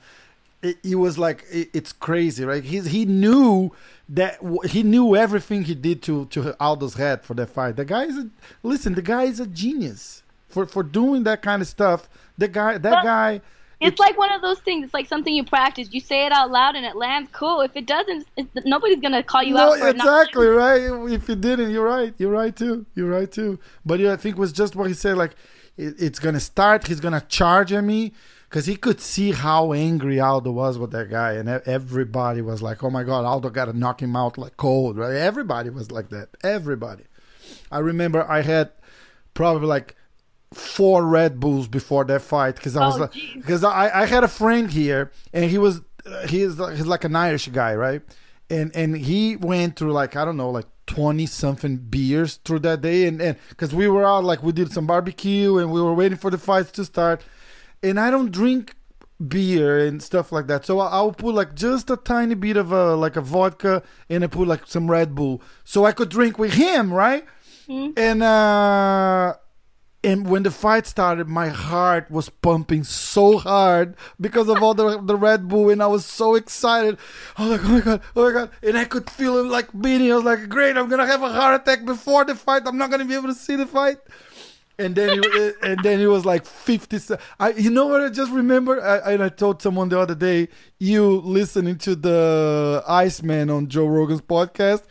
[0.63, 2.63] It, it was like it, it's crazy, right?
[2.63, 3.73] He he knew
[4.11, 7.77] that he knew everything he did to to Aldo's head for that fight.
[7.77, 8.29] The guy is a
[8.63, 8.95] listen.
[8.95, 12.11] The guy is a genius for for doing that kind of stuff.
[12.37, 13.41] The guy, that guy.
[13.81, 14.85] it's like one of those things.
[14.85, 15.89] It's like something you practice.
[15.93, 17.61] You say it out loud and it lands cool.
[17.63, 19.97] If it doesn't, it's, nobody's gonna call you No, out for it.
[19.97, 20.83] not- exactly right.
[21.13, 22.13] If you didn't, you're right.
[22.19, 22.85] You're right too.
[22.95, 23.59] You're right too.
[23.87, 25.17] But yeah, I think it was just what he said.
[25.17, 25.37] Like
[25.79, 26.87] it, it's gonna start.
[26.87, 28.13] He's gonna charge at me
[28.51, 32.83] because he could see how angry Aldo was with that guy, and everybody was like,
[32.83, 35.15] "Oh my God, Aldo got to knock him out like cold." Right?
[35.15, 36.31] Everybody was like that.
[36.43, 37.05] Everybody.
[37.71, 38.73] I remember I had
[39.35, 39.95] probably like
[40.53, 44.25] four Red Bulls before that fight because I was Oh, like, because I, I had
[44.25, 45.81] a friend here and he was
[46.29, 48.03] he's like, he's like an Irish guy, right?
[48.49, 52.81] And and he went through like I don't know like twenty something beers through that
[52.81, 55.95] day, and and because we were out like we did some barbecue and we were
[55.95, 57.23] waiting for the fights to start,
[57.83, 58.75] and I don't drink
[59.27, 60.65] beer and stuff like that.
[60.65, 64.25] So I- I'll put like just a tiny bit of a like a vodka and
[64.25, 67.25] I put like some Red Bull so I could drink with him, right?
[67.97, 69.35] And uh
[70.03, 74.99] and when the fight started, my heart was pumping so hard because of all the
[75.03, 76.97] the Red Bull, and I was so excited.
[77.37, 79.69] I was like, "Oh my god, oh my god!" And I could feel it like
[79.79, 80.11] beating.
[80.11, 82.63] I was like, "Great, I'm gonna have a heart attack before the fight.
[82.65, 83.99] I'm not gonna be able to see the fight."
[84.81, 86.99] And then, it, eh, and then it was like fifty.
[87.39, 88.01] I, you know what?
[88.01, 92.83] I just remember, I, and I told someone the other day, you listening to the
[92.89, 94.85] Iceman on Joe Rogan's podcast,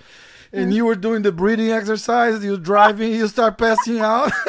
[0.54, 2.44] and you were doing the breathing exercise.
[2.44, 4.32] You were driving, you start passing out.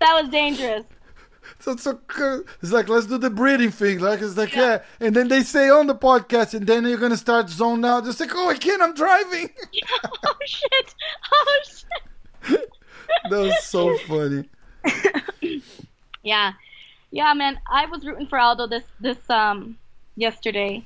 [0.00, 0.84] That was dangerous.
[1.66, 1.98] So it's so.
[2.62, 3.98] It's like let's do the breathing thing.
[3.98, 4.82] Like it's like yeah.
[5.00, 8.04] and then they say on the podcast, and then you're gonna start zone out.
[8.04, 8.80] Just like oh, I can't.
[8.80, 9.50] I'm driving.
[10.24, 10.94] oh shit!
[11.32, 12.70] Oh shit!
[13.30, 14.48] that was so funny.
[16.22, 16.52] Yeah,
[17.10, 17.58] yeah, man.
[17.68, 19.76] I was rooting for Aldo this this um
[20.14, 20.84] yesterday,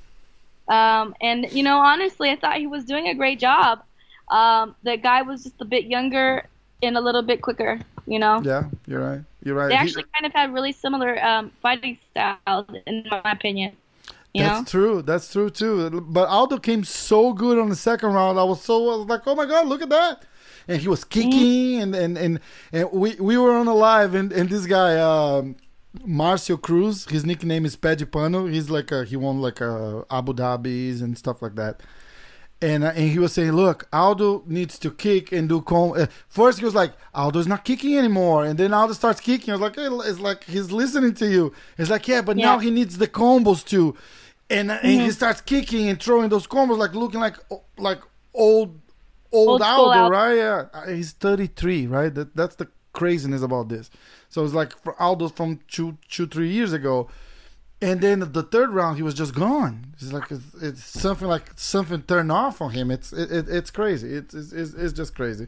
[0.66, 3.83] um, and you know, honestly, I thought he was doing a great job.
[4.28, 6.47] Um, the guy was just a bit younger
[6.83, 7.81] and a little bit quicker.
[8.07, 9.20] You know, Yeah, you're right.
[9.43, 9.68] You're right.
[9.68, 13.76] they He- actually kind of had really similar um, fighting styles, in my opinion.
[14.32, 15.03] You that's know, true.
[15.03, 16.01] That's true too.
[16.03, 18.38] But Aldo came so good on the second round.
[18.38, 20.24] I was so I was like, oh my god, look at that!
[20.68, 22.41] And he was kicking, and and and,
[22.72, 24.97] and we we were on a live, and and this guy.
[24.99, 25.57] Um,
[26.07, 28.49] Marcio Cruz, his nickname is Pé de Pano.
[28.49, 31.80] He's like a, he won like a Abu Dhabi's and stuff like that.
[32.62, 36.06] And uh, and he was saying, "Look, Aldo needs to kick and do com." Uh,
[36.28, 39.50] first, he was like, "Aldo's not kicking anymore," and then Aldo starts kicking.
[39.50, 42.46] I was like, "It's like he's listening to you." It's like, "Yeah, but Yeah.
[42.46, 43.96] now he needs the combos too,"
[44.50, 45.04] and uh, and Mm-hmm.
[45.06, 47.36] he starts kicking and throwing those combos, like looking like
[47.78, 48.00] like
[48.34, 48.78] old
[49.32, 50.11] old, Old Aldo, Aldo.
[50.11, 50.34] right?
[50.36, 52.14] Yeah, he's thirty three, right?
[52.14, 53.88] That that's the craziness about this.
[54.28, 57.08] So it's like for Aldo from two two three years ago.
[57.83, 59.95] And then the third round, he was just gone.
[59.95, 62.91] It's like it's, it's something like something turned off on him.
[62.91, 64.12] It's it, it, it's crazy.
[64.14, 65.47] It's, it's it's just crazy.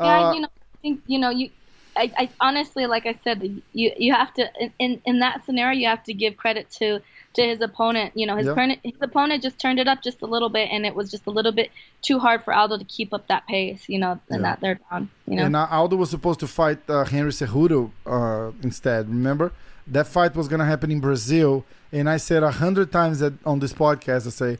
[0.00, 1.50] Yeah, Uh, you know, I think you know you.
[1.98, 5.78] I, I honestly, like I said, you you have to in, in in that scenario,
[5.78, 7.00] you have to give credit to
[7.34, 8.12] to his opponent.
[8.14, 8.52] You know, his Yeah.
[8.52, 11.26] opponent his opponent just turned it up just a little bit, and it was just
[11.26, 11.70] a little bit
[12.02, 13.88] too hard for Aldo to keep up that pace.
[13.88, 14.42] You know, in Yeah.
[14.42, 15.08] that third round.
[15.26, 19.08] You know, And uh, Aldo was supposed to fight uh, Henry Cejudo uh, instead.
[19.08, 19.52] Remember
[19.86, 23.60] that fight was gonna happen in Brazil, and I said a hundred times that on
[23.60, 24.26] this podcast.
[24.26, 24.58] I say,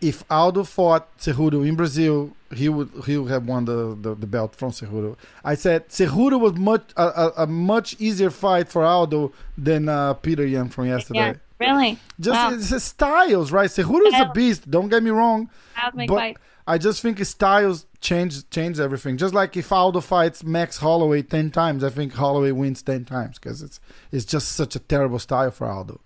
[0.00, 4.26] if Aldo fought Cejudo in Brazil, he would he would have won the, the, the
[4.26, 5.16] belt from Cejudo.
[5.44, 10.14] I said Cejudo was much a, a, a much easier fight for Aldo than uh,
[10.14, 11.18] Petr Yan from yesterday.
[11.18, 11.98] yeah, really.
[12.20, 12.52] Just wow.
[12.52, 13.70] it's his styles, right?
[13.70, 14.70] Cejudo is a beast.
[14.70, 15.48] Don't get me wrong.
[15.76, 16.36] That make But fight.
[16.66, 19.16] I just think his styles change change everything.
[19.16, 23.38] Just like if Aldo fights Max Holloway ten times, I think Holloway wins ten times
[23.38, 23.80] because it's
[24.12, 26.00] it's just such a terrible style for Aldo.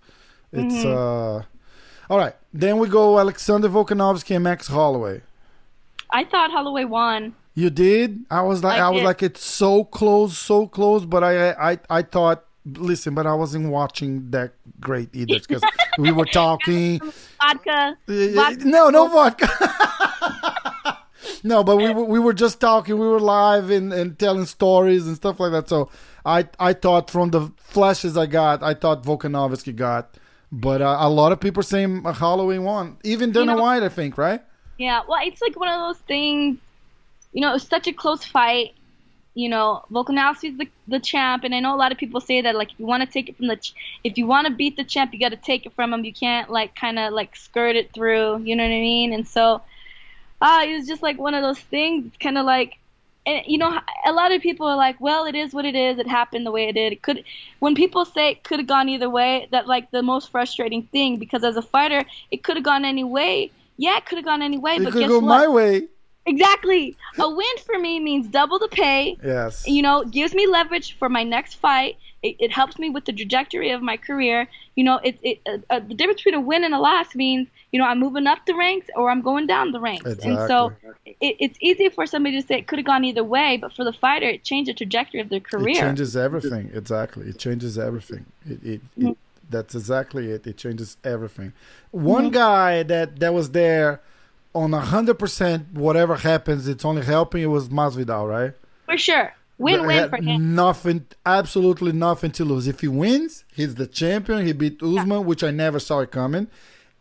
[0.51, 0.87] It's Mm-hmm.
[0.87, 1.43] uh,
[2.09, 2.35] all right.
[2.53, 5.21] Then we go Alexander Volkanovski and Max Holloway.
[6.11, 7.35] I thought Holloway won.
[7.53, 8.23] You did?
[8.31, 11.05] I was like, I I, was like, it's so close, so close.
[11.05, 15.61] But I, I, I thought, listen, but I wasn't watching that great either because
[15.97, 16.99] we were talking.
[17.41, 17.97] Vodka.
[18.07, 18.63] Vodka.
[18.65, 19.49] No, no vodka.
[21.43, 22.97] no, but we were, we were just talking.
[22.97, 25.69] We were live and, and telling stories and stuff like that.
[25.69, 25.89] So
[26.25, 30.15] I I thought from the flashes I got, I thought Volkanovski got.
[30.51, 32.97] But uh, a lot of people saying Holloway won.
[33.03, 34.41] Even Dana know- White, I think, right?
[34.77, 36.57] Yeah, well, it's like one of those things.
[37.33, 38.73] You know, it was such a close fight.
[39.33, 42.55] You know, Volkanovski's the the champ, and I know a lot of people say that
[42.55, 43.73] like if you want to take it from the, ch-
[44.03, 46.03] if you want to beat the champ, you got to take it from him.
[46.05, 48.39] You can't like kind of like skirt it through.
[48.39, 49.13] You know what I mean?
[49.13, 49.61] And so,
[50.41, 52.05] ah, it was just like one of those things.
[52.07, 52.77] It's kind of like,
[53.25, 55.99] and you know, a lot of people are like, well, it is what it is.
[55.99, 56.93] It happened the way it did.
[56.93, 57.23] It could,
[57.59, 61.17] when people say it could have gone either way, that like the most frustrating thing
[61.17, 63.51] because as a fighter, it could have gone any way.
[63.77, 65.27] Yeah, it could have gone any way, It but could guess go what?
[65.27, 65.87] my way.
[66.25, 66.97] Exactly.
[67.19, 69.17] A win for me means double the pay.
[69.23, 69.65] Yes.
[69.67, 71.97] You know, gives me leverage for my next fight.
[72.23, 74.47] It, it helps me with the trajectory of my career.
[74.75, 77.47] You know, it, it uh, uh, the difference between a win and a loss means
[77.71, 80.05] you know I'm moving up the ranks or I'm going down the ranks.
[80.05, 80.73] And so
[81.05, 83.83] it, it's easy for somebody to say it could have gone either way, but for
[83.83, 85.77] the fighter, it changed the trajectory of their career.
[85.77, 86.71] It changes everything.
[86.73, 87.29] Exactly.
[87.29, 88.25] It changes everything.
[88.45, 89.09] It, it, Mm-hmm.
[89.09, 89.17] it
[89.49, 90.45] that's exactly it.
[90.45, 91.53] It changes everything.
[91.91, 94.01] One guy that that was there
[94.53, 95.73] on a hundred percent.
[95.73, 97.43] Whatever happens, it's only helping.
[97.43, 98.53] It was Masvidal, right?
[98.85, 99.33] For sure.
[99.57, 100.53] Win win for him.
[100.55, 102.67] Nothing, absolutely nothing to lose.
[102.67, 104.45] If he wins, he's the champion.
[104.45, 106.47] He beat Usman, which I never saw it coming.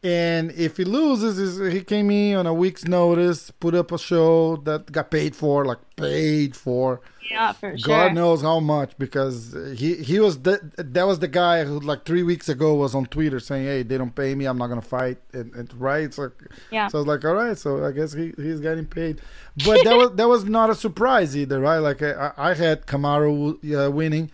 [0.07, 4.55] And if he loses, he came in on a week's notice, put up a show
[4.59, 7.01] that got paid for, like paid for.
[7.29, 7.89] Yeah, for sure.
[7.89, 12.05] God knows how much because he he was the, that was the guy who like
[12.05, 14.45] three weeks ago was on Twitter saying, "Hey, they don't pay me.
[14.45, 16.31] I'm not gonna fight." And, and right, so
[16.71, 16.87] Yeah.
[16.87, 19.21] so I was like, "All right, so I guess he, he's getting paid."
[19.65, 21.79] But that was that was not a surprise either, right?
[21.79, 23.35] Like I, I had Kamaru
[23.75, 24.31] uh, winning,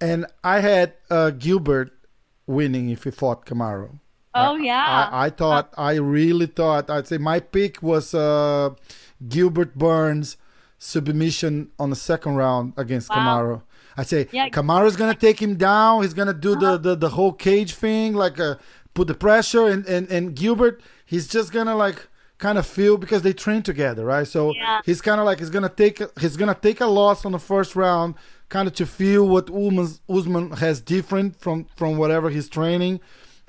[0.00, 1.92] and I had uh, Gilbert
[2.46, 3.98] winning if he fought Kamaru.
[4.34, 5.08] Oh yeah.
[5.12, 8.70] I, I thought, I really thought, I'd say my pick was uh,
[9.28, 10.36] Gilbert Burns
[10.78, 13.16] submission on the second round against Wow.
[13.16, 13.62] Kamaru.
[13.96, 14.48] I say Yeah.
[14.48, 16.02] Kamaru's gonna take him down.
[16.02, 16.76] He's gonna do Uh-huh.
[16.78, 18.56] the, the, the whole cage thing, like uh,
[18.94, 22.08] put the pressure, and, and, and Gilbert, he's just gonna like
[22.38, 24.26] kind of feel because they train together, right?
[24.26, 24.80] So Yeah.
[24.84, 27.76] he's kind of like he's gonna take he's gonna take a loss on the first
[27.76, 28.14] round,
[28.48, 33.00] kind of to feel what Usman, Usman has different from from whatever he's training.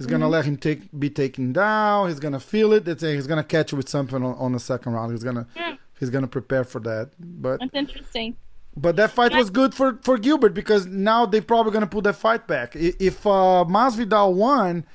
[0.04, 2.10] He's gonna let him take be taken down.
[2.10, 2.88] He's gonna feel it.
[2.88, 5.12] It's, he's gonna catch you with something on, on the second round.
[5.12, 5.76] He's gonna Hmm.
[6.00, 7.12] he's gonna prepare for that.
[7.20, 8.36] But That's interesting.
[8.76, 12.16] but that fight was good for for Gilbert because now they're probably gonna put that
[12.16, 12.76] fight back.
[12.76, 14.86] If uh, Masvidal won,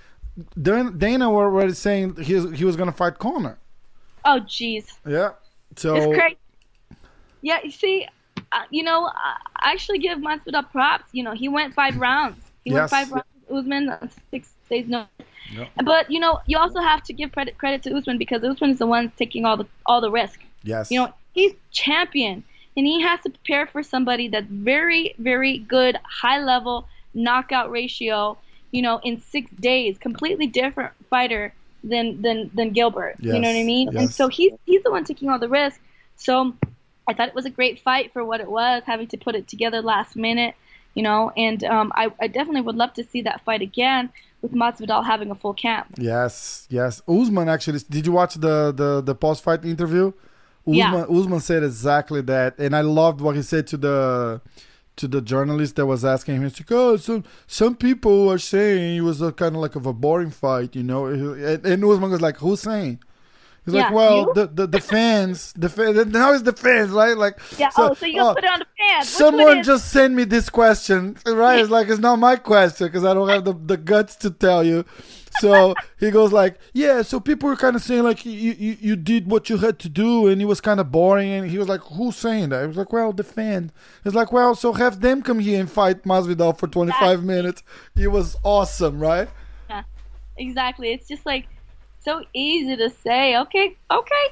[0.60, 3.58] Dan- Dana were already saying he he was gonna fight Conor.
[4.26, 4.92] Oh jeez.
[5.06, 5.30] Yeah.
[5.76, 6.36] So It's crazy.
[7.40, 8.06] Yeah, you see,
[8.52, 9.36] uh, you know, I
[9.72, 11.08] actually give Masvidal props.
[11.12, 12.44] You know, he went five rounds.
[12.64, 12.78] He Yes.
[12.78, 13.24] went five rounds.
[13.48, 15.06] with Usman six days no.
[15.52, 15.68] Yeah.
[15.82, 18.78] But you know, you also have to give credit credit to Usman because Usman is
[18.78, 20.40] the one taking all the all the risk.
[20.62, 22.44] yes, You know, he's champion,
[22.76, 28.36] and he has to prepare for somebody that's very very good, high level knockout ratio.
[28.70, 33.16] You know, in six days, completely different fighter than than than Gilbert.
[33.20, 33.86] You know what I mean?
[33.86, 34.02] Yes, mean?
[34.04, 35.80] And so he's he's the one taking all the risk.
[36.16, 36.54] So
[37.06, 39.48] I thought it was a great fight for what it was, having to put it
[39.48, 40.54] together last minute.
[40.94, 44.10] You know, and um, I, I definitely would love to see that fight again
[44.42, 45.86] with Masvidal having a full camp.
[45.98, 47.02] Yes, yes.
[47.08, 47.80] Usman actually.
[47.90, 50.12] Did you watch the the, the post fight interview?
[50.66, 51.04] Usman, Yeah.
[51.08, 54.40] Usman said exactly that, and I loved what he said to the
[54.96, 56.42] to the journalist that was asking him.
[56.42, 59.86] He's like, "Oh, some some people are saying it was a kind of like of
[59.86, 63.00] a boring fight, you know." And, and Usman was like, "Who's saying?"
[63.72, 64.32] He's like, "Well, you?
[64.34, 66.06] the, the the fans, the fans.
[66.06, 67.16] Now it's the fans, right?
[67.16, 67.70] Like, Yeah.
[67.76, 69.08] oh, so you oh, put it on the fans.
[69.08, 71.60] Someone just sent me this question, right?
[71.60, 74.64] It's like it's not my question because I don't have the, the guts to tell
[74.64, 74.84] you.
[75.40, 78.96] So he goes like, "Yeah." So people were kind of saying like, you, "You you
[78.96, 81.28] did what you had to do," and it was kind of boring.
[81.28, 83.70] And he was like, "Who's saying that?" He was like, "Well, the fan."
[84.04, 87.62] He's like, "Well, so have them come here and fight Masvidal for 25 minutes."
[87.96, 89.28] It was awesome, right?
[89.68, 89.82] Yeah,
[90.36, 90.92] exactly.
[90.92, 91.46] It's just like
[92.08, 94.26] so easy to say, okay, okay.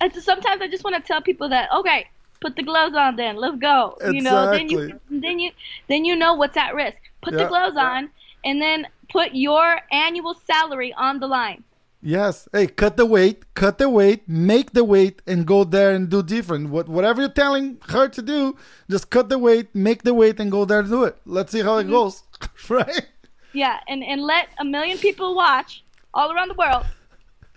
[0.00, 2.06] And so sometimes I just want to tell people that, okay,
[2.40, 3.98] put the gloves on then, let's go.
[4.10, 5.50] You know, then you then you
[5.88, 6.96] then you know what's at risk.
[7.22, 7.48] Put the Yeah.
[7.48, 8.08] gloves on
[8.46, 11.64] and then put your annual salary on the line.
[12.02, 12.48] Yes.
[12.54, 16.22] Hey, cut the weight, cut the weight, make the weight, and go there and do
[16.22, 16.70] different.
[16.70, 18.56] What whatever you're telling her to do,
[18.88, 21.16] just cut the weight, make the weight, and go there and do it.
[21.26, 21.92] Let's see how it mm-hmm.
[22.00, 22.22] goes.
[22.70, 23.06] right?
[23.52, 25.84] Yeah, and and let a million people watch
[26.14, 26.86] all around the world.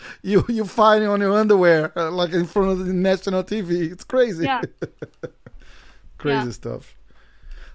[0.22, 3.92] You you find it on your underwear, uh, like in front of the national TV.
[3.92, 4.46] It's crazy.
[4.46, 4.62] Yeah.
[6.18, 6.52] crazy Yeah.
[6.52, 6.96] stuff.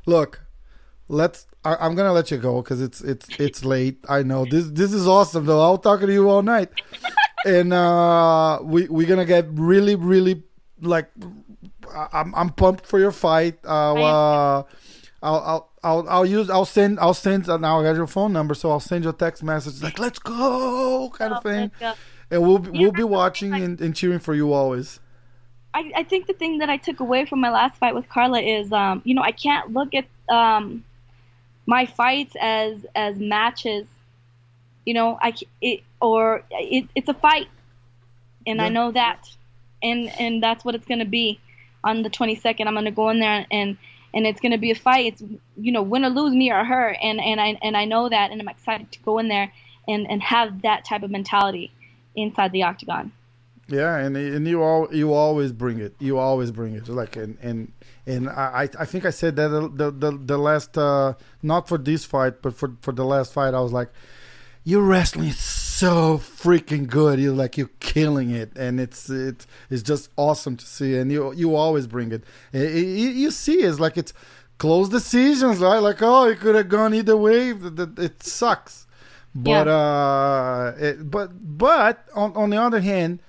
[0.06, 0.40] Look,
[1.08, 1.46] let's.
[1.64, 3.98] I, I'm gonna let you go because it's it's it's late.
[4.08, 5.60] I know this this is awesome though.
[5.60, 6.70] I'll talk to you all night,
[7.44, 10.42] and uh, we we're gonna get really really
[10.80, 11.10] like.
[12.12, 13.58] I'm I'm pumped for your fight.
[13.64, 14.62] Uh, uh,
[15.22, 15.68] I'll I'll.
[15.84, 18.80] I'll, I'll use I'll send I'll send now I got your phone number so I'll
[18.80, 21.94] send you a text message like let's go kind of Oh, thing let's go.
[22.30, 25.00] And we'll be, we'll be watching and, and cheering for you always.
[25.74, 28.40] I, I think the thing that I took away from my last fight with Carla
[28.40, 30.84] is, um, you know, I can't look at um,
[31.66, 33.86] my fights as as matches.
[34.84, 37.48] You know, I it or it, it's a fight,
[38.46, 39.28] and I know that,
[39.82, 41.38] and and that's what it's gonna be
[41.84, 42.66] on the 22nd.
[42.66, 43.76] I'm gonna go in there and
[44.14, 45.12] and it's gonna be a fight.
[45.12, 45.22] It's
[45.56, 48.30] you know, win or lose, me or her, and and I and I know that,
[48.30, 49.52] and I'm excited to go in there
[49.86, 51.70] and and have that type of mentality
[52.22, 53.12] inside the octagon.
[53.68, 55.94] Yeah, and and you all you always bring it.
[55.98, 56.88] You always bring it.
[56.88, 57.72] Like and and
[58.06, 62.04] and I I think I said that the the the last uh not for this
[62.06, 63.90] fight but for for the last fight I was like,
[64.64, 67.20] your wrestling is so freaking good.
[67.20, 70.96] You're like you're killing it, and it's it's it's just awesome to see.
[70.96, 72.24] And you you always bring it.
[72.54, 74.14] I- I- You, see, it's like it's
[74.56, 75.78] close decisions, right?
[75.78, 77.52] Like oh, it could have gone either way.
[77.52, 78.86] Th- It sucks.
[79.34, 83.20] But uh, it, but but on on the other hand,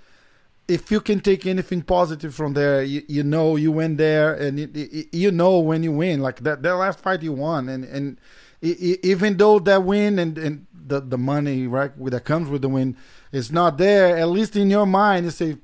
[0.68, 4.60] if you can take anything positive from there, you, you know you went there, and
[4.60, 6.22] you, you- you know when you win.
[6.22, 8.18] Like that, that last fight you won, and and
[8.62, 12.96] even though that win and and the the money right that comes with the win
[13.32, 15.58] is not there, at least in your mind you say,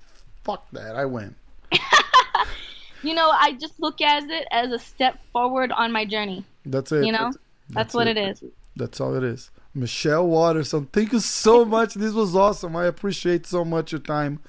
[0.44, 1.36] "Fuck that, I win."
[3.04, 6.44] You know, I just look at it as a step forward on my journey.
[6.66, 7.06] That's it.
[7.06, 7.32] You know,
[7.70, 8.44] that's, what it is.
[8.76, 9.52] That's all it is.
[9.76, 11.94] Michelle Waterson, thank you so much.
[11.94, 12.76] This was awesome.
[12.76, 14.40] I appreciate so much your time.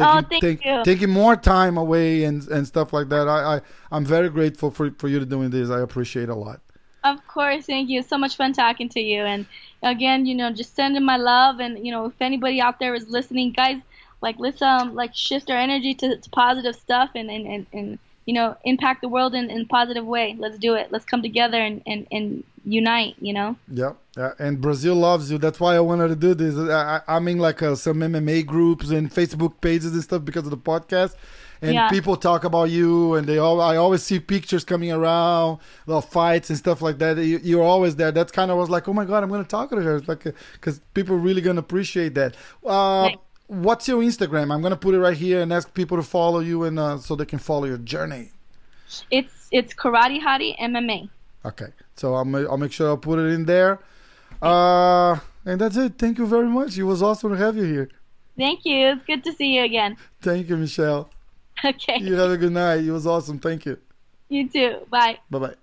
[0.00, 0.84] Oh, thank you.
[0.84, 3.28] Taking more time away and and stuff like that.
[3.28, 3.60] I, I
[3.90, 5.70] I'm very grateful for for you doing this.
[5.70, 6.60] I appreciate a lot.
[7.04, 8.02] Of course, thank you.
[8.02, 9.22] So much fun talking to you.
[9.22, 9.46] And
[9.82, 11.60] again, you know, just sending my love.
[11.60, 13.80] And you know, if anybody out there is listening, guys,
[14.20, 17.98] like let's um like shift our energy to, to positive stuff and and, and, and
[18.26, 20.36] you know impact the world in in a positive way.
[20.38, 20.92] Let's do it.
[20.92, 23.16] Let's come together and and, and unite.
[23.20, 23.56] You know.
[23.72, 25.38] Yeah, yeah, and Brazil loves you.
[25.38, 26.56] That's why I wanted to do this.
[26.56, 30.44] I, I, I'm in like uh, some MMA groups and Facebook pages and stuff because
[30.44, 31.14] of the podcast.
[31.60, 31.88] And Yeah.
[31.90, 33.60] people talk about you, and they all.
[33.60, 37.16] I always see pictures coming around, the fights and stuff like that.
[37.16, 38.12] You, you're always there.
[38.12, 39.96] That's kind of was like, oh my god, I'm gonna talk to her.
[39.96, 40.22] It's like,
[40.52, 42.36] because people are really gonna appreciate that.
[42.64, 43.18] Uh, Right.
[43.48, 44.52] What's your Instagram?
[44.54, 47.16] I'm gonna put it right here and ask people to follow you, and uh, so
[47.16, 48.30] they can follow your journey.
[49.10, 51.08] It's it's Karate Hottie MMA.
[51.44, 51.66] Okay,
[51.98, 53.80] so I'll I'll make sure I'll put it in there.
[54.40, 55.98] Uh, and that's it.
[55.98, 56.78] Thank you very much.
[56.78, 57.88] It was awesome to have you here.
[58.36, 58.88] Thank you.
[58.88, 59.96] It's good to see you again.
[60.22, 61.10] Thank you, Michelle.
[61.64, 61.98] Okay.
[61.98, 62.84] You have a good night.
[62.84, 63.40] It was awesome.
[63.40, 63.78] Thank you.
[64.28, 64.86] You too.
[64.88, 65.18] Bye.
[65.28, 65.54] Bye bye.